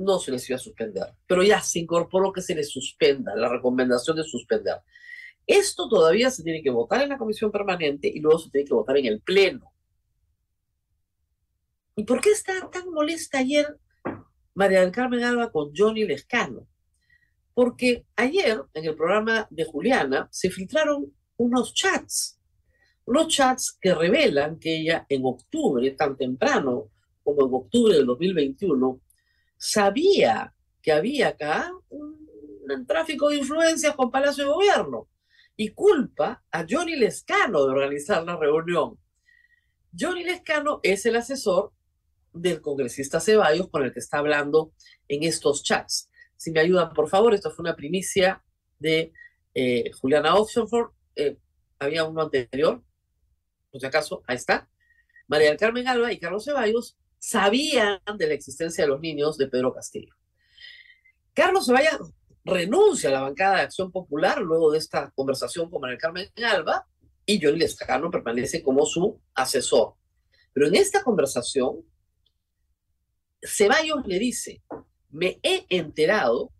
No 0.00 0.18
se 0.18 0.32
les 0.32 0.48
iba 0.48 0.56
a 0.56 0.58
suspender, 0.58 1.04
pero 1.26 1.42
ya 1.42 1.60
se 1.60 1.78
incorporó 1.78 2.32
que 2.32 2.40
se 2.40 2.54
les 2.54 2.70
suspenda, 2.70 3.36
la 3.36 3.50
recomendación 3.50 4.16
de 4.16 4.24
suspender. 4.24 4.76
Esto 5.46 5.90
todavía 5.90 6.30
se 6.30 6.42
tiene 6.42 6.62
que 6.62 6.70
votar 6.70 7.02
en 7.02 7.10
la 7.10 7.18
comisión 7.18 7.52
permanente 7.52 8.08
y 8.08 8.18
luego 8.18 8.38
se 8.38 8.48
tiene 8.48 8.66
que 8.66 8.72
votar 8.72 8.96
en 8.96 9.04
el 9.04 9.20
pleno. 9.20 9.74
¿Y 11.96 12.04
por 12.04 12.22
qué 12.22 12.30
está 12.30 12.70
tan 12.70 12.88
molesta 12.88 13.40
ayer 13.40 13.78
María 14.54 14.80
del 14.80 14.90
Carmen 14.90 15.22
Alba 15.22 15.52
con 15.52 15.70
Johnny 15.76 16.04
Lescano? 16.04 16.66
Porque 17.52 18.06
ayer 18.16 18.62
en 18.72 18.86
el 18.86 18.96
programa 18.96 19.48
de 19.50 19.66
Juliana 19.66 20.28
se 20.30 20.48
filtraron 20.48 21.12
unos 21.36 21.74
chats, 21.74 22.40
unos 23.04 23.28
chats 23.28 23.76
que 23.78 23.94
revelan 23.94 24.58
que 24.58 24.80
ella 24.80 25.04
en 25.10 25.26
octubre, 25.26 25.90
tan 25.90 26.16
temprano 26.16 26.88
como 27.22 27.46
en 27.46 27.52
octubre 27.52 27.96
del 27.96 28.06
2021, 28.06 28.98
sabía 29.60 30.54
que 30.80 30.90
había 30.90 31.28
acá 31.28 31.70
un, 31.90 32.18
tráfico 32.86 33.28
de 33.28 33.36
influencias 33.36 33.94
con 33.94 34.10
Palacio 34.10 34.44
de 34.44 34.50
Gobierno 34.50 35.08
y 35.56 35.70
culpa 35.70 36.42
a 36.50 36.64
Johnny 36.68 36.96
Lescano 36.96 37.66
de 37.66 37.72
organizar 37.72 38.24
la 38.24 38.36
reunión. 38.36 38.98
Johnny 39.98 40.24
Lescano 40.24 40.80
es 40.82 41.04
el 41.04 41.16
asesor 41.16 41.72
del 42.32 42.60
congresista 42.60 43.20
Ceballos 43.20 43.68
con 43.68 43.84
el 43.84 43.92
que 43.92 43.98
está 43.98 44.18
hablando 44.18 44.72
en 45.08 45.24
estos 45.24 45.62
chats. 45.64 46.10
Si 46.36 46.52
me 46.52 46.60
ayudan, 46.60 46.94
por 46.94 47.08
favor, 47.08 47.34
esto 47.34 47.50
fue 47.50 47.64
una 47.64 47.76
primicia 47.76 48.42
de 48.78 49.12
eh, 49.52 49.90
Juliana 50.00 50.36
Oxenford. 50.36 50.92
Eh, 51.16 51.36
había 51.80 52.04
uno 52.04 52.22
anterior, 52.22 52.82
por 53.70 53.80
si 53.80 53.86
acaso, 53.86 54.22
ahí 54.26 54.36
está. 54.36 54.70
María 55.26 55.48
del 55.48 55.58
Carmen 55.58 55.88
Alba 55.88 56.12
y 56.12 56.18
Carlos 56.18 56.44
Ceballos 56.44 56.96
sabían 57.20 58.00
de 58.16 58.26
la 58.26 58.34
existencia 58.34 58.82
de 58.82 58.88
los 58.88 59.00
niños 59.00 59.36
de 59.36 59.46
Pedro 59.46 59.72
Castillo. 59.72 60.16
Carlos 61.34 61.66
Ceballos 61.66 62.12
renuncia 62.44 63.10
a 63.10 63.12
la 63.12 63.20
bancada 63.20 63.56
de 63.56 63.62
Acción 63.62 63.92
Popular 63.92 64.40
luego 64.40 64.72
de 64.72 64.78
esta 64.78 65.10
conversación 65.12 65.70
con 65.70 65.82
María 65.82 65.92
del 65.92 66.00
Carmen 66.00 66.30
Alba 66.42 66.88
y 67.26 67.40
Johnny 67.40 67.58
Lescano 67.58 68.10
permanece 68.10 68.62
como 68.62 68.86
su 68.86 69.20
asesor. 69.34 69.94
Pero 70.52 70.66
en 70.66 70.74
esta 70.74 71.04
conversación, 71.04 71.84
Ceballos 73.42 74.06
le 74.06 74.18
dice, 74.18 74.62
me 75.10 75.38
he 75.42 75.66
enterado 75.68 76.52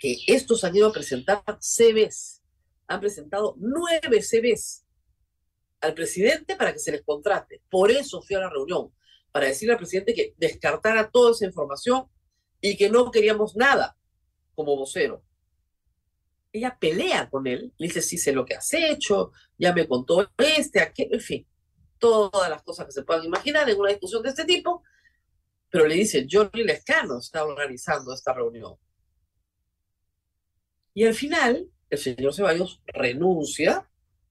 que 0.00 0.18
estos 0.26 0.62
han 0.62 0.76
ido 0.76 0.88
a 0.88 0.92
presentar 0.92 1.42
CVs, 1.58 2.42
han 2.86 3.00
presentado 3.00 3.54
nueve 3.58 4.22
CVs 4.22 4.84
al 5.80 5.94
presidente 5.94 6.54
para 6.54 6.72
que 6.72 6.78
se 6.78 6.92
les 6.92 7.02
contrate. 7.02 7.62
Por 7.70 7.90
eso 7.90 8.22
fui 8.22 8.36
a 8.36 8.40
la 8.40 8.50
reunión, 8.50 8.92
para 9.32 9.46
decirle 9.46 9.72
al 9.72 9.78
presidente 9.78 10.14
que 10.14 10.34
descartara 10.36 11.10
toda 11.10 11.32
esa 11.32 11.46
información 11.46 12.06
y 12.60 12.76
que 12.76 12.90
no 12.90 13.10
queríamos 13.10 13.56
nada 13.56 13.96
como 14.54 14.76
vocero. 14.76 15.22
Ella 16.52 16.76
pelea 16.80 17.28
con 17.30 17.46
él, 17.46 17.72
le 17.76 17.86
dice, 17.86 18.02
sí 18.02 18.18
sé 18.18 18.32
lo 18.32 18.44
que 18.44 18.54
has 18.54 18.72
hecho, 18.72 19.32
ya 19.58 19.72
me 19.72 19.86
contó 19.86 20.30
este, 20.38 20.80
aquel, 20.80 21.12
en 21.12 21.20
fin, 21.20 21.46
todas 21.98 22.48
las 22.48 22.62
cosas 22.62 22.86
que 22.86 22.92
se 22.92 23.02
puedan 23.02 23.24
imaginar 23.24 23.68
en 23.68 23.78
una 23.78 23.90
discusión 23.90 24.22
de 24.22 24.30
este 24.30 24.44
tipo, 24.44 24.82
pero 25.70 25.86
le 25.86 25.94
dice, 25.94 26.26
Johnny 26.28 26.64
Lescano 26.64 27.18
está 27.18 27.44
organizando 27.44 28.12
esta 28.14 28.32
reunión. 28.32 28.76
Y 30.94 31.04
al 31.04 31.14
final, 31.14 31.70
el 31.90 31.98
señor 31.98 32.34
Ceballos 32.34 32.82
renuncia, 32.86 33.88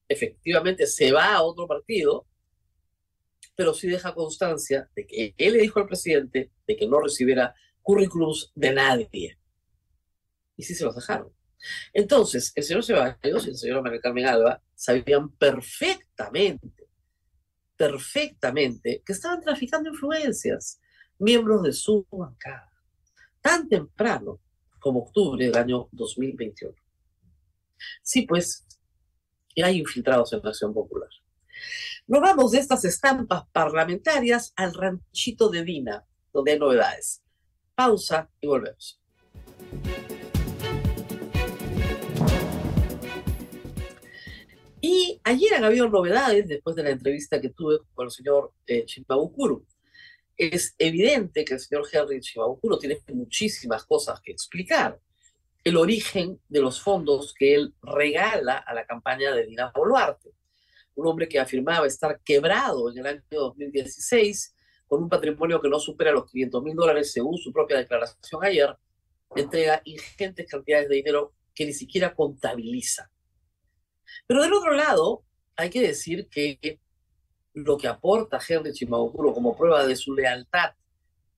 efectivamente 0.08 0.86
se 0.86 1.12
va 1.12 1.34
a 1.34 1.42
otro 1.42 1.66
partido, 1.66 2.26
pero 3.58 3.74
sí 3.74 3.88
deja 3.88 4.14
constancia 4.14 4.88
de 4.94 5.04
que 5.04 5.34
él 5.36 5.54
le 5.54 5.62
dijo 5.62 5.80
al 5.80 5.88
presidente 5.88 6.52
de 6.64 6.76
que 6.76 6.86
no 6.86 7.00
recibiera 7.00 7.52
currículums 7.82 8.52
de 8.54 8.72
nadie. 8.72 9.36
Y 10.56 10.62
sí 10.62 10.76
se 10.76 10.84
los 10.84 10.94
dejaron. 10.94 11.34
Entonces, 11.92 12.52
el 12.54 12.62
señor 12.62 12.84
Ceballos 12.84 13.46
y 13.46 13.50
el 13.50 13.56
señor 13.56 13.82
María 13.82 14.00
Carmen 14.00 14.26
Alba 14.26 14.62
sabían 14.76 15.30
perfectamente, 15.30 16.88
perfectamente 17.76 19.02
que 19.04 19.12
estaban 19.12 19.40
traficando 19.40 19.90
influencias, 19.90 20.80
miembros 21.18 21.64
de 21.64 21.72
su 21.72 22.06
bancada, 22.12 22.70
tan 23.40 23.68
temprano 23.68 24.40
como 24.78 25.00
octubre 25.00 25.44
del 25.44 25.56
año 25.56 25.88
2021. 25.90 26.76
Sí, 28.04 28.22
pues, 28.22 28.64
hay 29.60 29.80
infiltrados 29.80 30.32
en 30.32 30.42
la 30.44 30.50
Acción 30.50 30.72
Popular. 30.72 31.10
Nos 32.06 32.20
vamos 32.20 32.52
de 32.52 32.58
estas 32.58 32.84
estampas 32.84 33.44
parlamentarias 33.52 34.52
al 34.56 34.74
ranchito 34.74 35.48
de 35.48 35.64
Dina, 35.64 36.04
donde 36.32 36.52
hay 36.52 36.58
novedades. 36.58 37.22
Pausa 37.74 38.28
y 38.40 38.46
volvemos. 38.46 39.00
Y 44.80 45.20
ayer 45.24 45.54
han 45.54 45.64
habido 45.64 45.88
novedades 45.88 46.46
después 46.46 46.76
de 46.76 46.84
la 46.84 46.90
entrevista 46.90 47.40
que 47.40 47.50
tuve 47.50 47.78
con 47.94 48.06
el 48.06 48.10
señor 48.12 48.52
eh, 48.66 48.84
Chimbabukuru 48.84 49.66
es 50.38 50.76
evidente 50.78 51.44
que 51.44 51.54
el 51.54 51.60
señor 51.60 51.86
Henry 51.92 52.20
Shimabukuro 52.20 52.78
tiene 52.78 53.02
muchísimas 53.12 53.84
cosas 53.84 54.20
que 54.20 54.30
explicar. 54.30 54.98
El 55.64 55.76
origen 55.76 56.40
de 56.48 56.60
los 56.60 56.80
fondos 56.80 57.34
que 57.34 57.54
él 57.54 57.74
regala 57.82 58.56
a 58.56 58.72
la 58.72 58.86
campaña 58.86 59.34
de 59.34 59.46
Dina 59.46 59.72
Boluarte, 59.74 60.30
un 60.98 61.06
hombre 61.06 61.28
que 61.28 61.38
afirmaba 61.38 61.86
estar 61.86 62.20
quebrado 62.24 62.90
en 62.90 62.98
el 62.98 63.06
año 63.06 63.22
2016 63.30 64.54
con 64.88 65.04
un 65.04 65.08
patrimonio 65.08 65.60
que 65.60 65.68
no 65.68 65.78
supera 65.78 66.10
los 66.10 66.28
500 66.28 66.62
mil 66.62 66.74
dólares 66.74 67.12
según 67.12 67.38
su 67.38 67.52
propia 67.52 67.76
declaración 67.76 68.44
ayer, 68.44 68.76
entrega 69.36 69.80
ingentes 69.84 70.50
cantidades 70.50 70.88
de 70.88 70.96
dinero 70.96 71.34
que 71.54 71.66
ni 71.66 71.72
siquiera 71.72 72.14
contabiliza. 72.16 73.08
Pero 74.26 74.42
del 74.42 74.52
otro 74.52 74.72
lado, 74.72 75.22
hay 75.54 75.70
que 75.70 75.82
decir 75.82 76.28
que 76.28 76.80
lo 77.54 77.78
que 77.78 77.86
aporta 77.86 78.40
Henry 78.46 78.72
Chimabukuro 78.72 79.32
como 79.32 79.56
prueba 79.56 79.86
de 79.86 79.94
su 79.94 80.14
lealtad 80.14 80.72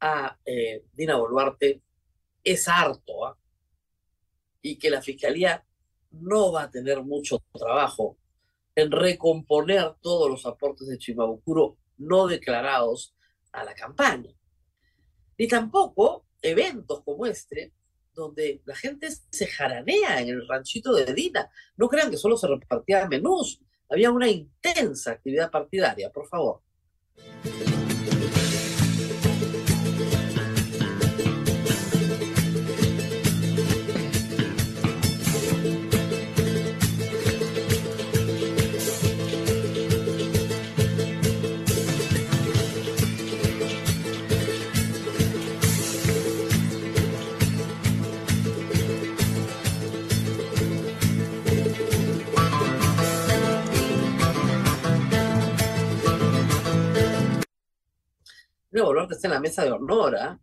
a 0.00 0.38
eh, 0.46 0.84
Dina 0.94 1.16
Boluarte 1.16 1.82
es 2.42 2.66
harto, 2.66 3.26
¿ah? 3.26 3.36
y 4.62 4.76
que 4.76 4.88
la 4.88 5.02
Fiscalía 5.02 5.62
no 6.12 6.50
va 6.50 6.62
a 6.62 6.70
tener 6.70 7.02
mucho 7.02 7.42
trabajo 7.52 8.16
en 8.74 8.90
recomponer 8.90 9.94
todos 10.00 10.30
los 10.30 10.46
aportes 10.46 10.88
de 10.88 10.98
Chimabukuro 10.98 11.76
no 11.98 12.26
declarados 12.26 13.14
a 13.52 13.64
la 13.64 13.74
campaña. 13.74 14.30
Ni 15.38 15.48
tampoco 15.48 16.26
eventos 16.42 17.02
como 17.02 17.26
este, 17.26 17.72
donde 18.14 18.62
la 18.64 18.74
gente 18.74 19.08
se 19.30 19.46
jaranea 19.46 20.20
en 20.20 20.28
el 20.28 20.46
ranchito 20.46 20.92
de 20.94 21.12
Dina. 21.12 21.50
No 21.76 21.88
crean 21.88 22.10
que 22.10 22.16
solo 22.16 22.36
se 22.36 22.48
repartía 22.48 23.08
menús, 23.08 23.60
había 23.88 24.10
una 24.10 24.28
intensa 24.28 25.12
actividad 25.12 25.50
partidaria, 25.50 26.10
por 26.10 26.28
favor. 26.28 26.62
Está 59.14 59.28
en 59.28 59.34
la 59.34 59.40
mesa 59.40 59.64
de 59.64 59.72
honor, 59.72 60.16
¿ah? 60.16 60.40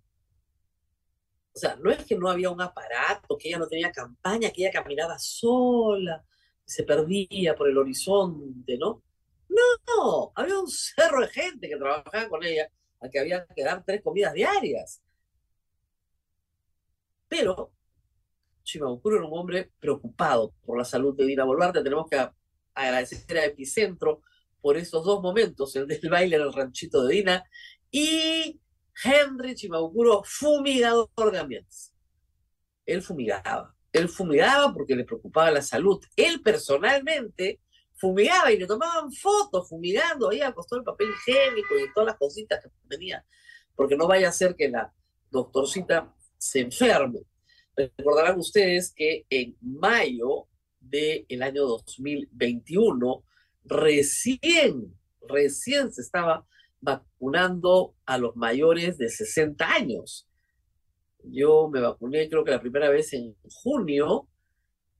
O 1.55 1.59
sea, 1.59 1.75
no 1.77 1.89
es 1.89 2.05
que 2.05 2.15
no 2.15 2.29
había 2.29 2.51
un 2.51 2.61
aparato, 2.61 3.37
que 3.37 3.49
ella 3.49 3.57
no 3.57 3.67
tenía 3.67 3.91
campaña, 3.91 4.51
que 4.51 4.61
ella 4.61 4.71
caminaba 4.71 5.17
sola, 5.17 6.23
se 6.63 6.83
perdía 6.83 7.55
por 7.55 7.67
el 7.67 7.77
horizonte, 7.77 8.77
¿no? 8.77 9.03
No, 9.49 10.31
había 10.35 10.59
un 10.59 10.67
cerro 10.69 11.21
de 11.21 11.29
gente 11.29 11.67
que 11.67 11.77
trabajaba 11.77 12.29
con 12.29 12.43
ella, 12.43 12.69
a 13.01 13.09
que 13.09 13.19
había 13.19 13.45
que 13.47 13.63
dar 13.63 13.83
tres 13.83 14.01
comidas 14.03 14.33
diarias. 14.33 15.01
Pero 17.27 17.71
Chimabukuro 18.63 19.17
era 19.17 19.25
un 19.25 19.37
hombre 19.37 19.71
preocupado 19.79 20.53
por 20.65 20.77
la 20.77 20.85
salud 20.85 21.15
de 21.15 21.25
Dina 21.25 21.45
Boluarte. 21.45 21.81
Tenemos 21.81 22.07
que 22.09 22.29
agradecer 22.73 23.37
a 23.37 23.45
Epicentro 23.45 24.21
por 24.61 24.77
esos 24.77 25.03
dos 25.05 25.21
momentos, 25.21 25.75
el 25.75 25.87
del 25.87 26.09
baile 26.09 26.35
en 26.35 26.41
el 26.41 26.53
ranchito 26.53 27.05
de 27.05 27.15
Dina 27.15 27.43
y 27.91 28.59
Henry 29.03 29.55
Chimabukuro, 29.55 30.23
fumigador 30.25 31.31
de 31.31 31.39
ambientes. 31.39 31.93
Él 32.85 33.01
fumigaba. 33.01 33.75
Él 33.91 34.09
fumigaba 34.09 34.73
porque 34.73 34.95
le 34.95 35.03
preocupaba 35.03 35.51
la 35.51 35.61
salud. 35.61 36.03
Él 36.15 36.41
personalmente 36.41 37.61
fumigaba 37.95 38.51
y 38.51 38.59
le 38.59 38.67
tomaban 38.67 39.11
fotos 39.11 39.67
fumigando 39.67 40.29
ahí 40.29 40.41
al 40.41 40.53
costado 40.53 40.79
del 40.79 40.85
papel 40.85 41.09
higiénico 41.09 41.77
y 41.77 41.93
todas 41.93 42.07
las 42.07 42.17
cositas 42.17 42.61
que 42.61 42.69
tenía, 42.87 43.25
porque 43.75 43.97
no 43.97 44.07
vaya 44.07 44.29
a 44.29 44.31
ser 44.31 44.55
que 44.55 44.69
la 44.69 44.93
doctorcita 45.31 46.13
se 46.37 46.61
enferme. 46.61 47.21
Recordarán 47.75 48.39
ustedes 48.39 48.93
que 48.93 49.25
en 49.29 49.57
mayo 49.61 50.47
del 50.79 51.41
año 51.41 51.65
2021, 51.65 53.23
recién, 53.65 54.95
recién 55.27 55.91
se 55.91 56.01
estaba 56.01 56.45
vacunando 56.81 57.95
a 58.05 58.17
los 58.17 58.35
mayores 58.35 58.97
de 58.97 59.09
60 59.09 59.65
años. 59.65 60.27
Yo 61.23 61.69
me 61.69 61.81
vacuné 61.81 62.29
creo 62.29 62.43
que 62.43 62.51
la 62.51 62.61
primera 62.61 62.89
vez 62.89 63.13
en 63.13 63.35
junio, 63.63 64.27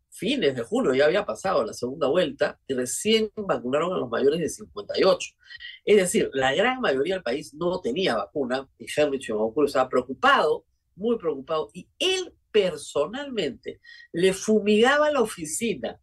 fines 0.10 0.56
de 0.56 0.64
junio, 0.64 0.94
ya 0.94 1.06
había 1.06 1.26
pasado 1.26 1.64
la 1.64 1.74
segunda 1.74 2.08
vuelta, 2.08 2.60
y 2.68 2.74
recién 2.74 3.32
vacunaron 3.36 3.94
a 3.94 3.98
los 3.98 4.10
mayores 4.10 4.40
de 4.40 4.50
58. 4.50 5.30
Es 5.86 5.98
decir, 5.98 6.30
la 6.34 6.54
gran 6.56 6.82
mayoría 6.82 7.16
del 7.16 7.24
país 7.24 7.54
no 7.54 7.80
tenía 7.82 8.16
vacuna, 8.16 8.68
y 8.80 8.86
Henry 8.94 9.20
Chimabucuro 9.20 9.68
estaba 9.68 9.90
preocupado, 9.90 10.66
muy 10.96 11.18
preocupado, 11.18 11.70
y 11.74 11.88
él 12.00 12.34
personalmente 12.52 13.80
le 14.12 14.34
fumigaba 14.34 15.12
la 15.12 15.22
oficina. 15.22 16.00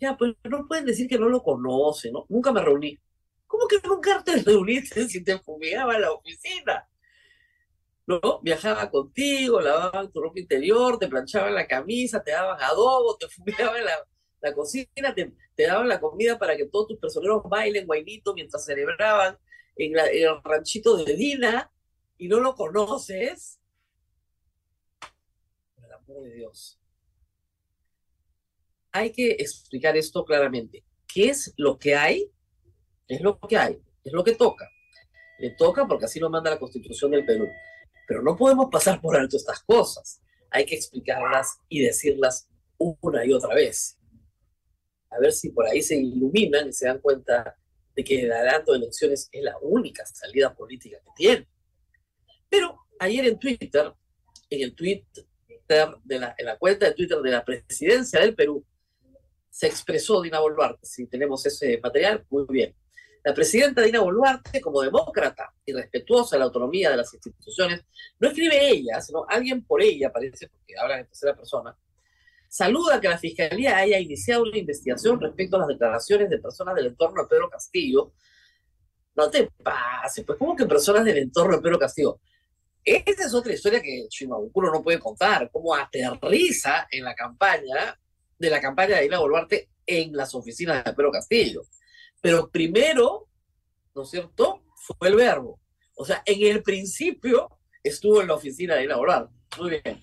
Ya, 0.00 0.16
pues 0.16 0.34
no 0.44 0.66
pueden 0.66 0.86
decir 0.86 1.06
que 1.06 1.18
no 1.18 1.28
lo 1.28 1.42
conocen, 1.42 2.14
¿no? 2.14 2.26
Nunca 2.28 2.52
me 2.52 2.62
reuní 2.62 2.98
¿Cómo 3.52 3.68
que 3.68 3.86
nunca 3.86 4.24
te 4.24 4.36
reuniste 4.36 5.06
si 5.10 5.22
te 5.22 5.38
fumigaba 5.38 5.98
la 5.98 6.10
oficina? 6.10 6.88
¿No? 8.06 8.40
Viajaba 8.40 8.90
contigo, 8.90 9.60
lavaban 9.60 10.10
tu 10.10 10.22
ropa 10.22 10.40
interior, 10.40 10.98
te 10.98 11.06
planchaban 11.06 11.54
la 11.54 11.66
camisa, 11.66 12.22
te 12.24 12.30
daban 12.30 12.58
adobo, 12.62 13.14
te 13.18 13.28
fumigaban 13.28 13.84
la, 13.84 14.08
la 14.40 14.54
cocina, 14.54 15.14
te, 15.14 15.34
daban 15.66 15.86
la 15.86 16.00
comida 16.00 16.38
para 16.38 16.56
que 16.56 16.64
todos 16.64 16.88
tus 16.88 16.98
personeros 16.98 17.42
bailen 17.44 17.84
guainito 17.84 18.32
mientras 18.32 18.64
celebraban 18.64 19.36
en, 19.76 19.98
en 19.98 20.28
el 20.30 20.42
ranchito 20.42 21.04
de 21.04 21.14
Dina 21.14 21.70
y 22.16 22.28
no 22.28 22.40
lo 22.40 22.54
conoces. 22.54 23.60
Por 25.74 25.84
el 25.84 25.92
amor 25.92 26.22
de 26.22 26.32
Dios. 26.36 26.80
Hay 28.92 29.12
que 29.12 29.32
explicar 29.32 29.94
esto 29.94 30.24
claramente. 30.24 30.86
¿Qué 31.06 31.28
es 31.28 31.52
lo 31.58 31.78
que 31.78 31.94
hay 31.94 32.32
es 33.14 33.20
lo 33.20 33.38
que 33.38 33.56
hay, 33.56 33.78
es 34.04 34.12
lo 34.12 34.24
que 34.24 34.34
toca. 34.34 34.68
Le 35.38 35.50
toca 35.50 35.86
porque 35.86 36.04
así 36.04 36.20
lo 36.20 36.30
manda 36.30 36.50
la 36.50 36.58
Constitución 36.58 37.10
del 37.10 37.24
Perú. 37.24 37.48
Pero 38.06 38.22
no 38.22 38.36
podemos 38.36 38.68
pasar 38.70 39.00
por 39.00 39.16
alto 39.16 39.36
estas 39.36 39.62
cosas. 39.62 40.20
Hay 40.50 40.64
que 40.64 40.74
explicarlas 40.74 41.58
y 41.68 41.80
decirlas 41.80 42.48
una 42.78 43.24
y 43.24 43.32
otra 43.32 43.54
vez. 43.54 43.98
A 45.10 45.18
ver 45.18 45.32
si 45.32 45.50
por 45.50 45.66
ahí 45.66 45.82
se 45.82 45.96
iluminan 45.96 46.68
y 46.68 46.72
se 46.72 46.86
dan 46.86 47.00
cuenta 47.00 47.56
de 47.94 48.04
que 48.04 48.26
de 48.26 48.62
elecciones 48.74 49.28
es 49.30 49.42
la 49.42 49.56
única 49.60 50.04
salida 50.06 50.54
política 50.54 50.98
que 51.04 51.10
tiene. 51.16 51.48
Pero 52.48 52.78
ayer 52.98 53.26
en 53.26 53.38
Twitter, 53.38 53.92
en 54.50 54.62
el 54.62 54.74
Twitter 54.74 55.26
de 56.04 56.18
la 56.18 56.58
cuenta 56.58 56.86
de 56.86 56.92
Twitter 56.92 57.18
de 57.18 57.30
la 57.30 57.44
presidencia 57.44 58.20
del 58.20 58.34
Perú, 58.34 58.64
se 59.50 59.66
expresó 59.66 60.22
Dina 60.22 60.40
Boluarte. 60.40 60.86
Si 60.86 61.06
tenemos 61.06 61.44
ese 61.44 61.78
material, 61.82 62.24
muy 62.30 62.44
bien. 62.48 62.74
La 63.24 63.32
presidenta 63.32 63.82
Dina 63.82 64.00
Boluarte, 64.00 64.60
como 64.60 64.82
demócrata 64.82 65.54
y 65.64 65.72
respetuosa 65.72 66.34
de 66.34 66.40
la 66.40 66.46
autonomía 66.46 66.90
de 66.90 66.96
las 66.96 67.14
instituciones, 67.14 67.84
no 68.18 68.28
escribe 68.28 68.68
ella, 68.68 69.00
sino 69.00 69.24
alguien 69.28 69.64
por 69.64 69.80
ella, 69.80 70.10
parece, 70.10 70.48
porque 70.48 70.74
habla 70.76 70.98
en 70.98 71.06
tercera 71.06 71.36
persona, 71.36 71.76
saluda 72.48 73.00
que 73.00 73.08
la 73.08 73.18
Fiscalía 73.18 73.76
haya 73.76 73.98
iniciado 73.98 74.42
una 74.42 74.58
investigación 74.58 75.20
respecto 75.20 75.56
a 75.56 75.60
las 75.60 75.68
declaraciones 75.68 76.28
de 76.30 76.38
personas 76.38 76.74
del 76.74 76.86
entorno 76.86 77.22
de 77.22 77.28
Pedro 77.28 77.48
Castillo. 77.48 78.12
No 79.14 79.30
te 79.30 79.48
pases, 79.62 80.24
pues 80.24 80.38
¿cómo 80.38 80.56
que 80.56 80.66
personas 80.66 81.04
del 81.04 81.18
entorno 81.18 81.56
de 81.56 81.62
Pedro 81.62 81.78
Castillo? 81.78 82.18
Esta 82.84 83.24
es 83.24 83.34
otra 83.34 83.52
historia 83.52 83.80
que 83.80 84.06
Chimabukuro 84.08 84.72
no 84.72 84.82
puede 84.82 84.98
contar, 84.98 85.48
cómo 85.52 85.74
aterriza 85.74 86.88
en 86.90 87.04
la 87.04 87.14
campaña 87.14 87.96
de 88.36 88.50
la 88.50 88.60
campaña 88.60 88.96
de 88.96 89.02
Dina 89.02 89.20
Boluarte 89.20 89.70
en 89.86 90.12
las 90.16 90.34
oficinas 90.34 90.82
de 90.84 90.92
Pedro 90.92 91.12
Castillo. 91.12 91.62
Pero 92.22 92.48
primero, 92.48 93.28
¿no 93.94 94.02
es 94.02 94.10
cierto?, 94.10 94.62
fue 94.76 95.08
el 95.08 95.16
verbo. 95.16 95.60
O 95.96 96.04
sea, 96.04 96.22
en 96.24 96.46
el 96.46 96.62
principio 96.62 97.50
estuvo 97.82 98.22
en 98.22 98.28
la 98.28 98.34
oficina 98.34 98.76
de 98.76 98.84
elaborar. 98.84 99.28
Muy 99.58 99.70
bien. 99.70 100.00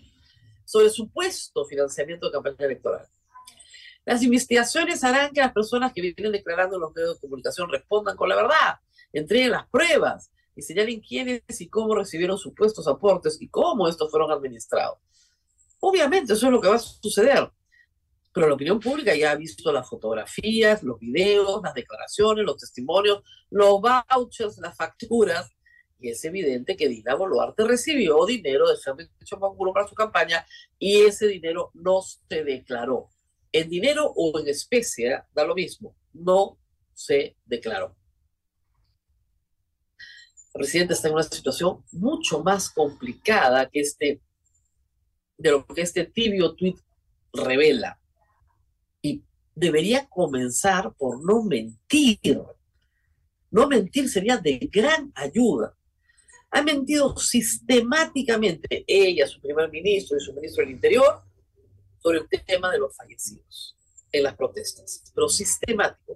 Sobre 0.65 0.89
supuesto 0.89 1.65
financiamiento 1.65 2.27
de 2.27 2.33
campaña 2.33 2.65
electoral. 2.65 3.07
Las 4.05 4.21
investigaciones 4.21 5.03
harán 5.03 5.31
que 5.31 5.41
las 5.41 5.53
personas 5.53 5.93
que 5.93 6.01
vienen 6.01 6.31
declarando 6.31 6.77
los 6.77 6.93
medios 6.93 7.15
de 7.15 7.21
comunicación 7.21 7.69
respondan 7.69 8.17
con 8.17 8.29
la 8.29 8.35
verdad, 8.35 8.79
entreguen 9.13 9.51
las 9.51 9.67
pruebas 9.67 10.31
y 10.55 10.61
señalen 10.61 10.99
quiénes 10.99 11.41
y 11.59 11.69
cómo 11.69 11.95
recibieron 11.95 12.37
supuestos 12.37 12.87
aportes 12.87 13.41
y 13.41 13.47
cómo 13.49 13.87
estos 13.87 14.11
fueron 14.11 14.31
administrados. 14.31 14.99
Obviamente 15.79 16.33
eso 16.33 16.47
es 16.47 16.51
lo 16.51 16.59
que 16.59 16.67
va 16.67 16.75
a 16.75 16.79
suceder 16.79 17.49
pero 18.31 18.47
la 18.47 18.53
opinión 18.53 18.79
pública 18.79 19.15
ya 19.15 19.31
ha 19.31 19.35
visto 19.35 19.71
las 19.71 19.89
fotografías, 19.89 20.83
los 20.83 20.99
videos, 20.99 21.61
las 21.63 21.73
declaraciones, 21.73 22.45
los 22.45 22.57
testimonios, 22.57 23.23
los 23.49 23.81
vouchers, 23.81 24.57
las 24.59 24.75
facturas, 24.75 25.51
y 25.99 26.09
es 26.09 26.23
evidente 26.23 26.77
que 26.77 26.87
Dina 26.87 27.15
Boluarte 27.15 27.65
recibió 27.65 28.25
dinero 28.25 28.69
de 28.69 28.77
Henry 28.85 29.09
Chomanguro 29.25 29.73
para 29.73 29.87
su 29.87 29.95
campaña 29.95 30.45
y 30.77 31.01
ese 31.01 31.27
dinero 31.27 31.71
no 31.73 32.01
se 32.01 32.43
declaró. 32.43 33.09
En 33.51 33.69
dinero 33.69 34.13
o 34.15 34.39
en 34.39 34.47
especie, 34.47 35.23
da 35.33 35.43
lo 35.43 35.55
mismo, 35.55 35.95
no 36.13 36.57
se 36.93 37.35
declaró. 37.45 37.97
El 40.53 40.61
presidente 40.61 40.93
está 40.93 41.07
en 41.07 41.15
una 41.15 41.23
situación 41.23 41.83
mucho 41.91 42.43
más 42.43 42.69
complicada 42.69 43.69
que 43.69 43.81
este, 43.81 44.21
de 45.37 45.51
lo 45.51 45.65
que 45.65 45.81
este 45.81 46.05
tibio 46.05 46.55
tweet 46.55 46.77
revela 47.33 47.98
debería 49.59 50.07
comenzar 50.07 50.93
por 50.95 51.23
no 51.23 51.43
mentir. 51.43 52.41
No 53.51 53.67
mentir 53.67 54.09
sería 54.09 54.37
de 54.37 54.57
gran 54.71 55.11
ayuda. 55.15 55.75
Ha 56.51 56.61
mentido 56.61 57.15
sistemáticamente 57.17 58.83
ella, 58.87 59.27
su 59.27 59.39
primer 59.41 59.69
ministro 59.69 60.17
y 60.17 60.21
su 60.21 60.33
ministro 60.33 60.63
del 60.63 60.73
Interior 60.73 61.21
sobre 62.01 62.19
el 62.19 62.45
tema 62.45 62.71
de 62.71 62.79
los 62.79 62.95
fallecidos 62.95 63.75
en 64.11 64.23
las 64.23 64.35
protestas, 64.35 65.03
pero 65.13 65.29
sistemático. 65.29 66.13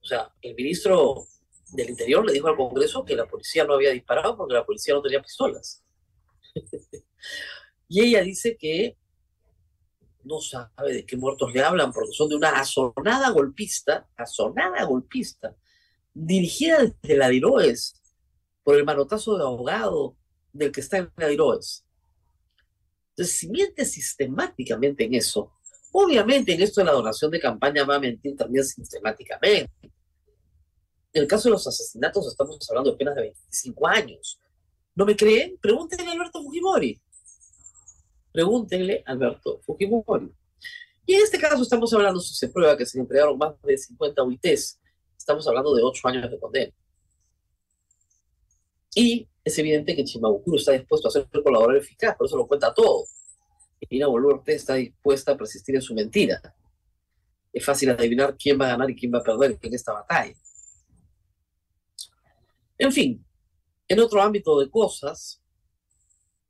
O 0.00 0.04
sea, 0.04 0.32
el 0.40 0.54
ministro 0.54 1.26
del 1.72 1.90
Interior 1.90 2.24
le 2.24 2.32
dijo 2.32 2.48
al 2.48 2.56
Congreso 2.56 3.04
que 3.04 3.14
la 3.14 3.26
policía 3.26 3.64
no 3.64 3.74
había 3.74 3.90
disparado 3.90 4.36
porque 4.36 4.54
la 4.54 4.64
policía 4.64 4.94
no 4.94 5.02
tenía 5.02 5.22
pistolas. 5.22 5.84
y 7.88 8.00
ella 8.00 8.22
dice 8.22 8.56
que 8.56 8.96
no 10.24 10.40
sabe 10.40 10.92
de 10.92 11.06
qué 11.06 11.16
muertos 11.16 11.52
le 11.52 11.62
hablan 11.62 11.92
porque 11.92 12.12
son 12.12 12.28
de 12.28 12.36
una 12.36 12.50
azonada 12.50 13.30
golpista, 13.30 14.08
azonada 14.16 14.84
golpista, 14.84 15.56
dirigida 16.14 16.78
desde 16.82 17.16
la 17.16 17.28
Diroes 17.28 18.00
por 18.62 18.76
el 18.76 18.84
manotazo 18.84 19.36
de 19.36 19.44
abogado 19.44 20.16
del 20.52 20.70
que 20.70 20.80
está 20.80 20.98
en 20.98 21.10
la 21.16 21.28
Diroes. 21.28 21.84
Entonces, 23.10 23.36
si 23.36 23.48
miente 23.48 23.84
sistemáticamente 23.84 25.04
en 25.04 25.14
eso, 25.14 25.52
obviamente 25.92 26.54
en 26.54 26.62
esto 26.62 26.80
de 26.80 26.86
la 26.86 26.92
donación 26.92 27.30
de 27.30 27.40
campaña 27.40 27.84
va 27.84 27.96
a 27.96 28.00
mentir 28.00 28.36
también 28.36 28.64
sistemáticamente. 28.64 29.92
En 31.12 31.22
el 31.22 31.28
caso 31.28 31.44
de 31.44 31.52
los 31.52 31.66
asesinatos 31.66 32.26
estamos 32.26 32.58
hablando 32.70 32.90
de 32.90 32.96
penas 32.96 33.14
de 33.14 33.22
25 33.22 33.86
años. 33.86 34.40
¿No 34.94 35.04
me 35.04 35.14
creen? 35.14 35.58
Pregúntenle 35.60 36.08
a 36.08 36.12
Alberto 36.12 36.42
Fujimori. 36.42 37.00
Pregúntenle 38.32 39.02
a 39.06 39.12
Alberto 39.12 39.60
Fujimori. 39.62 40.32
Y 41.04 41.14
en 41.14 41.22
este 41.22 41.38
caso 41.38 41.62
estamos 41.62 41.92
hablando, 41.92 42.20
si 42.20 42.34
se 42.34 42.48
prueba 42.48 42.76
que 42.76 42.86
se 42.86 42.98
emplearon 42.98 43.36
más 43.36 43.60
de 43.62 43.76
50 43.76 44.22
UITs, 44.22 44.80
estamos 45.16 45.46
hablando 45.46 45.74
de 45.74 45.82
8 45.82 46.08
años 46.08 46.30
de 46.30 46.40
condena. 46.40 46.72
Y 48.94 49.28
es 49.44 49.58
evidente 49.58 49.96
que 49.96 50.04
Chimabukuro 50.04 50.58
está 50.58 50.72
dispuesto 50.72 51.08
a 51.08 51.10
ser 51.10 51.28
un 51.32 51.42
colaborador 51.42 51.76
eficaz, 51.76 52.16
por 52.16 52.26
eso 52.26 52.36
lo 52.36 52.46
cuenta 52.46 52.72
todo. 52.72 53.04
Y 53.80 53.96
Ina 53.96 54.06
Boluarte 54.06 54.54
está 54.54 54.74
dispuesta 54.74 55.32
a 55.32 55.36
persistir 55.36 55.74
en 55.74 55.82
su 55.82 55.94
mentira. 55.94 56.40
Es 57.52 57.64
fácil 57.64 57.90
adivinar 57.90 58.36
quién 58.36 58.60
va 58.60 58.66
a 58.66 58.68
ganar 58.68 58.90
y 58.90 58.96
quién 58.96 59.12
va 59.12 59.18
a 59.18 59.22
perder 59.22 59.58
en 59.60 59.74
esta 59.74 59.92
batalla. 59.92 60.34
En 62.78 62.92
fin, 62.92 63.24
en 63.88 64.00
otro 64.00 64.22
ámbito 64.22 64.58
de 64.60 64.70
cosas, 64.70 65.42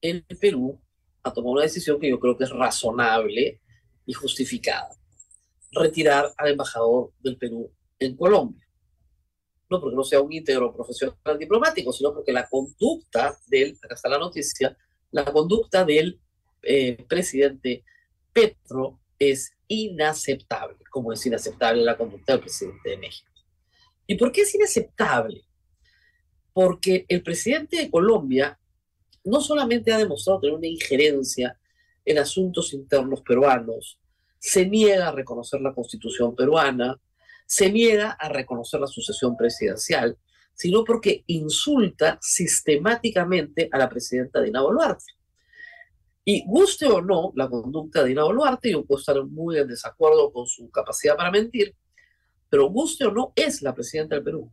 el 0.00 0.24
Perú 0.40 0.80
ha 1.22 1.32
tomado 1.32 1.52
una 1.52 1.62
decisión 1.62 2.00
que 2.00 2.08
yo 2.08 2.18
creo 2.18 2.36
que 2.36 2.44
es 2.44 2.50
razonable 2.50 3.60
y 4.06 4.12
justificada. 4.12 4.90
Retirar 5.72 6.32
al 6.36 6.50
embajador 6.50 7.12
del 7.20 7.36
Perú 7.36 7.72
en 7.98 8.16
Colombia 8.16 8.62
no 9.72 9.80
porque 9.80 9.96
no 9.96 10.04
sea 10.04 10.20
un 10.20 10.32
íntegro 10.32 10.72
profesional 10.72 11.38
diplomático, 11.38 11.92
sino 11.92 12.14
porque 12.14 12.30
la 12.30 12.46
conducta 12.46 13.36
del, 13.48 13.78
acá 13.82 13.94
está 13.94 14.08
la 14.08 14.18
noticia, 14.18 14.76
la 15.10 15.24
conducta 15.24 15.84
del 15.84 16.20
eh, 16.62 17.02
presidente 17.08 17.82
Petro 18.32 19.00
es 19.18 19.56
inaceptable, 19.66 20.76
como 20.90 21.12
es 21.12 21.24
inaceptable 21.26 21.82
la 21.82 21.96
conducta 21.96 22.34
del 22.34 22.42
presidente 22.42 22.90
de 22.90 22.98
México. 22.98 23.30
¿Y 24.06 24.16
por 24.16 24.30
qué 24.30 24.42
es 24.42 24.54
inaceptable? 24.54 25.42
Porque 26.52 27.06
el 27.08 27.22
presidente 27.22 27.78
de 27.78 27.90
Colombia 27.90 28.58
no 29.24 29.40
solamente 29.40 29.92
ha 29.92 29.98
demostrado 29.98 30.40
tener 30.40 30.56
una 30.56 30.66
injerencia 30.66 31.58
en 32.04 32.18
asuntos 32.18 32.72
internos 32.72 33.22
peruanos, 33.22 33.98
se 34.38 34.66
niega 34.66 35.08
a 35.08 35.12
reconocer 35.12 35.60
la 35.60 35.72
constitución 35.72 36.34
peruana, 36.34 37.00
se 37.46 37.70
niega 37.70 38.10
a 38.12 38.28
reconocer 38.28 38.80
la 38.80 38.86
sucesión 38.86 39.36
presidencial, 39.36 40.18
sino 40.54 40.84
porque 40.84 41.22
insulta 41.28 42.18
sistemáticamente 42.20 43.68
a 43.70 43.78
la 43.78 43.88
presidenta 43.88 44.40
Dina 44.40 44.62
Boluarte. 44.62 45.12
Y 46.24 46.44
guste 46.46 46.86
o 46.86 47.00
no 47.00 47.32
la 47.34 47.48
conducta 47.48 48.02
de 48.02 48.10
Dina 48.10 48.24
Boluarte, 48.24 48.70
yo 48.70 48.84
puedo 48.84 49.00
estar 49.00 49.24
muy 49.24 49.58
en 49.58 49.68
desacuerdo 49.68 50.32
con 50.32 50.46
su 50.46 50.70
capacidad 50.70 51.16
para 51.16 51.30
mentir, 51.30 51.74
pero 52.48 52.68
guste 52.68 53.06
o 53.06 53.12
no 53.12 53.32
es 53.36 53.62
la 53.62 53.74
presidenta 53.74 54.16
del 54.16 54.24
Perú. 54.24 54.52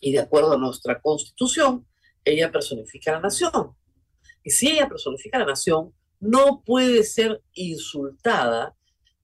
Y 0.00 0.12
de 0.12 0.20
acuerdo 0.20 0.52
a 0.52 0.58
nuestra 0.58 1.00
constitución, 1.00 1.86
ella 2.32 2.50
personifica 2.50 3.12
la 3.12 3.20
nación. 3.20 3.76
Y 4.42 4.50
si 4.50 4.70
ella 4.70 4.88
personifica 4.88 5.38
la 5.38 5.46
nación, 5.46 5.94
no 6.20 6.62
puede 6.64 7.04
ser 7.04 7.42
insultada 7.52 8.76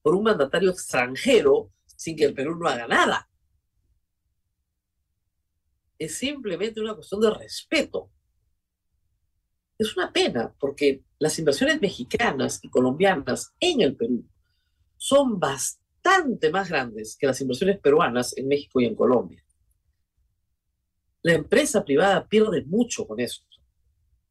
por 0.02 0.14
un 0.14 0.24
mandatario 0.24 0.70
extranjero 0.70 1.72
sin 1.96 2.16
que 2.16 2.24
el 2.24 2.34
Perú 2.34 2.56
no 2.56 2.68
haga 2.68 2.86
nada. 2.86 3.28
Es 5.98 6.18
simplemente 6.18 6.80
una 6.80 6.94
cuestión 6.94 7.20
de 7.20 7.30
respeto. 7.30 8.10
Es 9.78 9.96
una 9.96 10.12
pena 10.12 10.54
porque 10.58 11.04
las 11.18 11.38
inversiones 11.38 11.80
mexicanas 11.80 12.60
y 12.62 12.68
colombianas 12.68 13.54
en 13.58 13.80
el 13.80 13.96
Perú 13.96 14.28
son 14.96 15.38
bastante 15.38 16.50
más 16.50 16.68
grandes 16.68 17.16
que 17.16 17.26
las 17.26 17.40
inversiones 17.40 17.80
peruanas 17.80 18.36
en 18.36 18.48
México 18.48 18.80
y 18.80 18.86
en 18.86 18.94
Colombia. 18.94 19.42
La 21.24 21.32
empresa 21.32 21.82
privada 21.82 22.28
pierde 22.28 22.66
mucho 22.66 23.06
con 23.06 23.18
eso. 23.18 23.42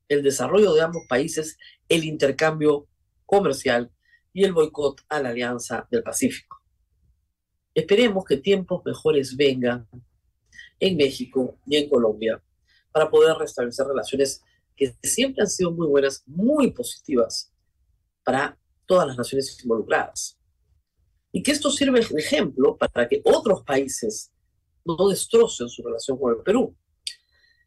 El 0.07 0.21
desarrollo 0.21 0.73
de 0.75 0.81
ambos 0.81 1.01
países, 1.09 1.57
el 1.89 2.03
intercambio 2.03 2.87
comercial 3.25 3.91
y 4.31 4.43
el 4.43 4.53
boicot 4.53 5.01
a 5.09 5.19
la 5.19 5.29
Alianza 5.29 5.87
del 5.89 6.03
Pacífico. 6.03 6.61
Esperemos 7.73 8.23
que 8.25 8.37
tiempos 8.37 8.83
mejores 8.85 9.35
vengan 9.35 9.89
en 10.79 10.95
México 10.95 11.57
y 11.65 11.77
en 11.77 11.89
Colombia 11.89 12.39
para 12.91 13.09
poder 13.09 13.37
restablecer 13.37 13.87
relaciones 13.87 14.43
que 14.75 14.95
siempre 15.01 15.41
han 15.41 15.49
sido 15.49 15.71
muy 15.71 15.87
buenas, 15.87 16.21
muy 16.27 16.69
positivas 16.73 17.51
para 18.23 18.55
todas 18.85 19.07
las 19.07 19.17
naciones 19.17 19.59
involucradas. 19.63 20.37
Y 21.31 21.41
que 21.41 21.53
esto 21.53 21.71
sirve 21.71 22.01
de 22.01 22.19
ejemplo 22.21 22.77
para 22.77 23.09
que 23.09 23.19
otros 23.25 23.63
países 23.63 24.31
no 24.85 25.09
destrocen 25.09 25.67
su 25.69 25.81
relación 25.81 26.19
con 26.19 26.37
el 26.37 26.43
Perú. 26.43 26.75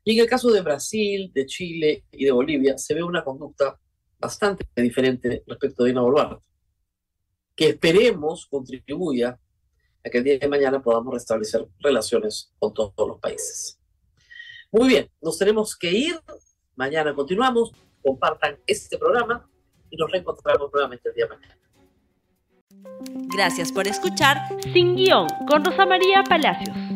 Y 0.08 0.14
en 0.14 0.20
el 0.20 0.30
caso 0.30 0.52
de 0.52 0.60
Brasil, 0.60 1.32
de 1.34 1.46
Chile 1.46 2.04
y 2.12 2.26
de 2.26 2.30
Bolivia 2.30 2.78
se 2.78 2.94
ve 2.94 3.02
una 3.02 3.24
conducta 3.24 3.76
bastante 4.20 4.64
diferente 4.76 5.42
respecto 5.44 5.82
de 5.82 5.90
Dina 5.90 6.00
Boluarte, 6.00 6.44
que 7.56 7.70
esperemos 7.70 8.46
contribuya 8.46 9.36
que 10.08 10.18
el 10.18 10.22
día 10.22 10.38
de 10.38 10.46
mañana 10.46 10.80
podamos 10.80 11.12
restablecer 11.12 11.66
relaciones 11.80 12.52
con 12.60 12.72
todos 12.72 12.92
los 12.96 13.18
países. 13.18 13.80
Muy 14.70 14.86
bien, 14.86 15.10
nos 15.20 15.38
tenemos 15.38 15.76
que 15.76 15.90
ir. 15.90 16.20
Mañana 16.76 17.12
continuamos. 17.12 17.72
Compartan 18.00 18.60
este 18.64 18.98
programa 18.98 19.50
y 19.90 19.96
nos 19.96 20.08
reencontramos 20.12 20.70
nuevamente 20.72 21.08
el 21.08 21.14
día 21.16 21.26
de 21.26 21.34
mañana. 21.34 21.58
Gracias 23.34 23.72
por 23.72 23.88
escuchar 23.88 24.38
Sin 24.72 24.94
Guión 24.94 25.26
con 25.48 25.64
Rosa 25.64 25.84
María 25.84 26.22
Palacios. 26.22 26.95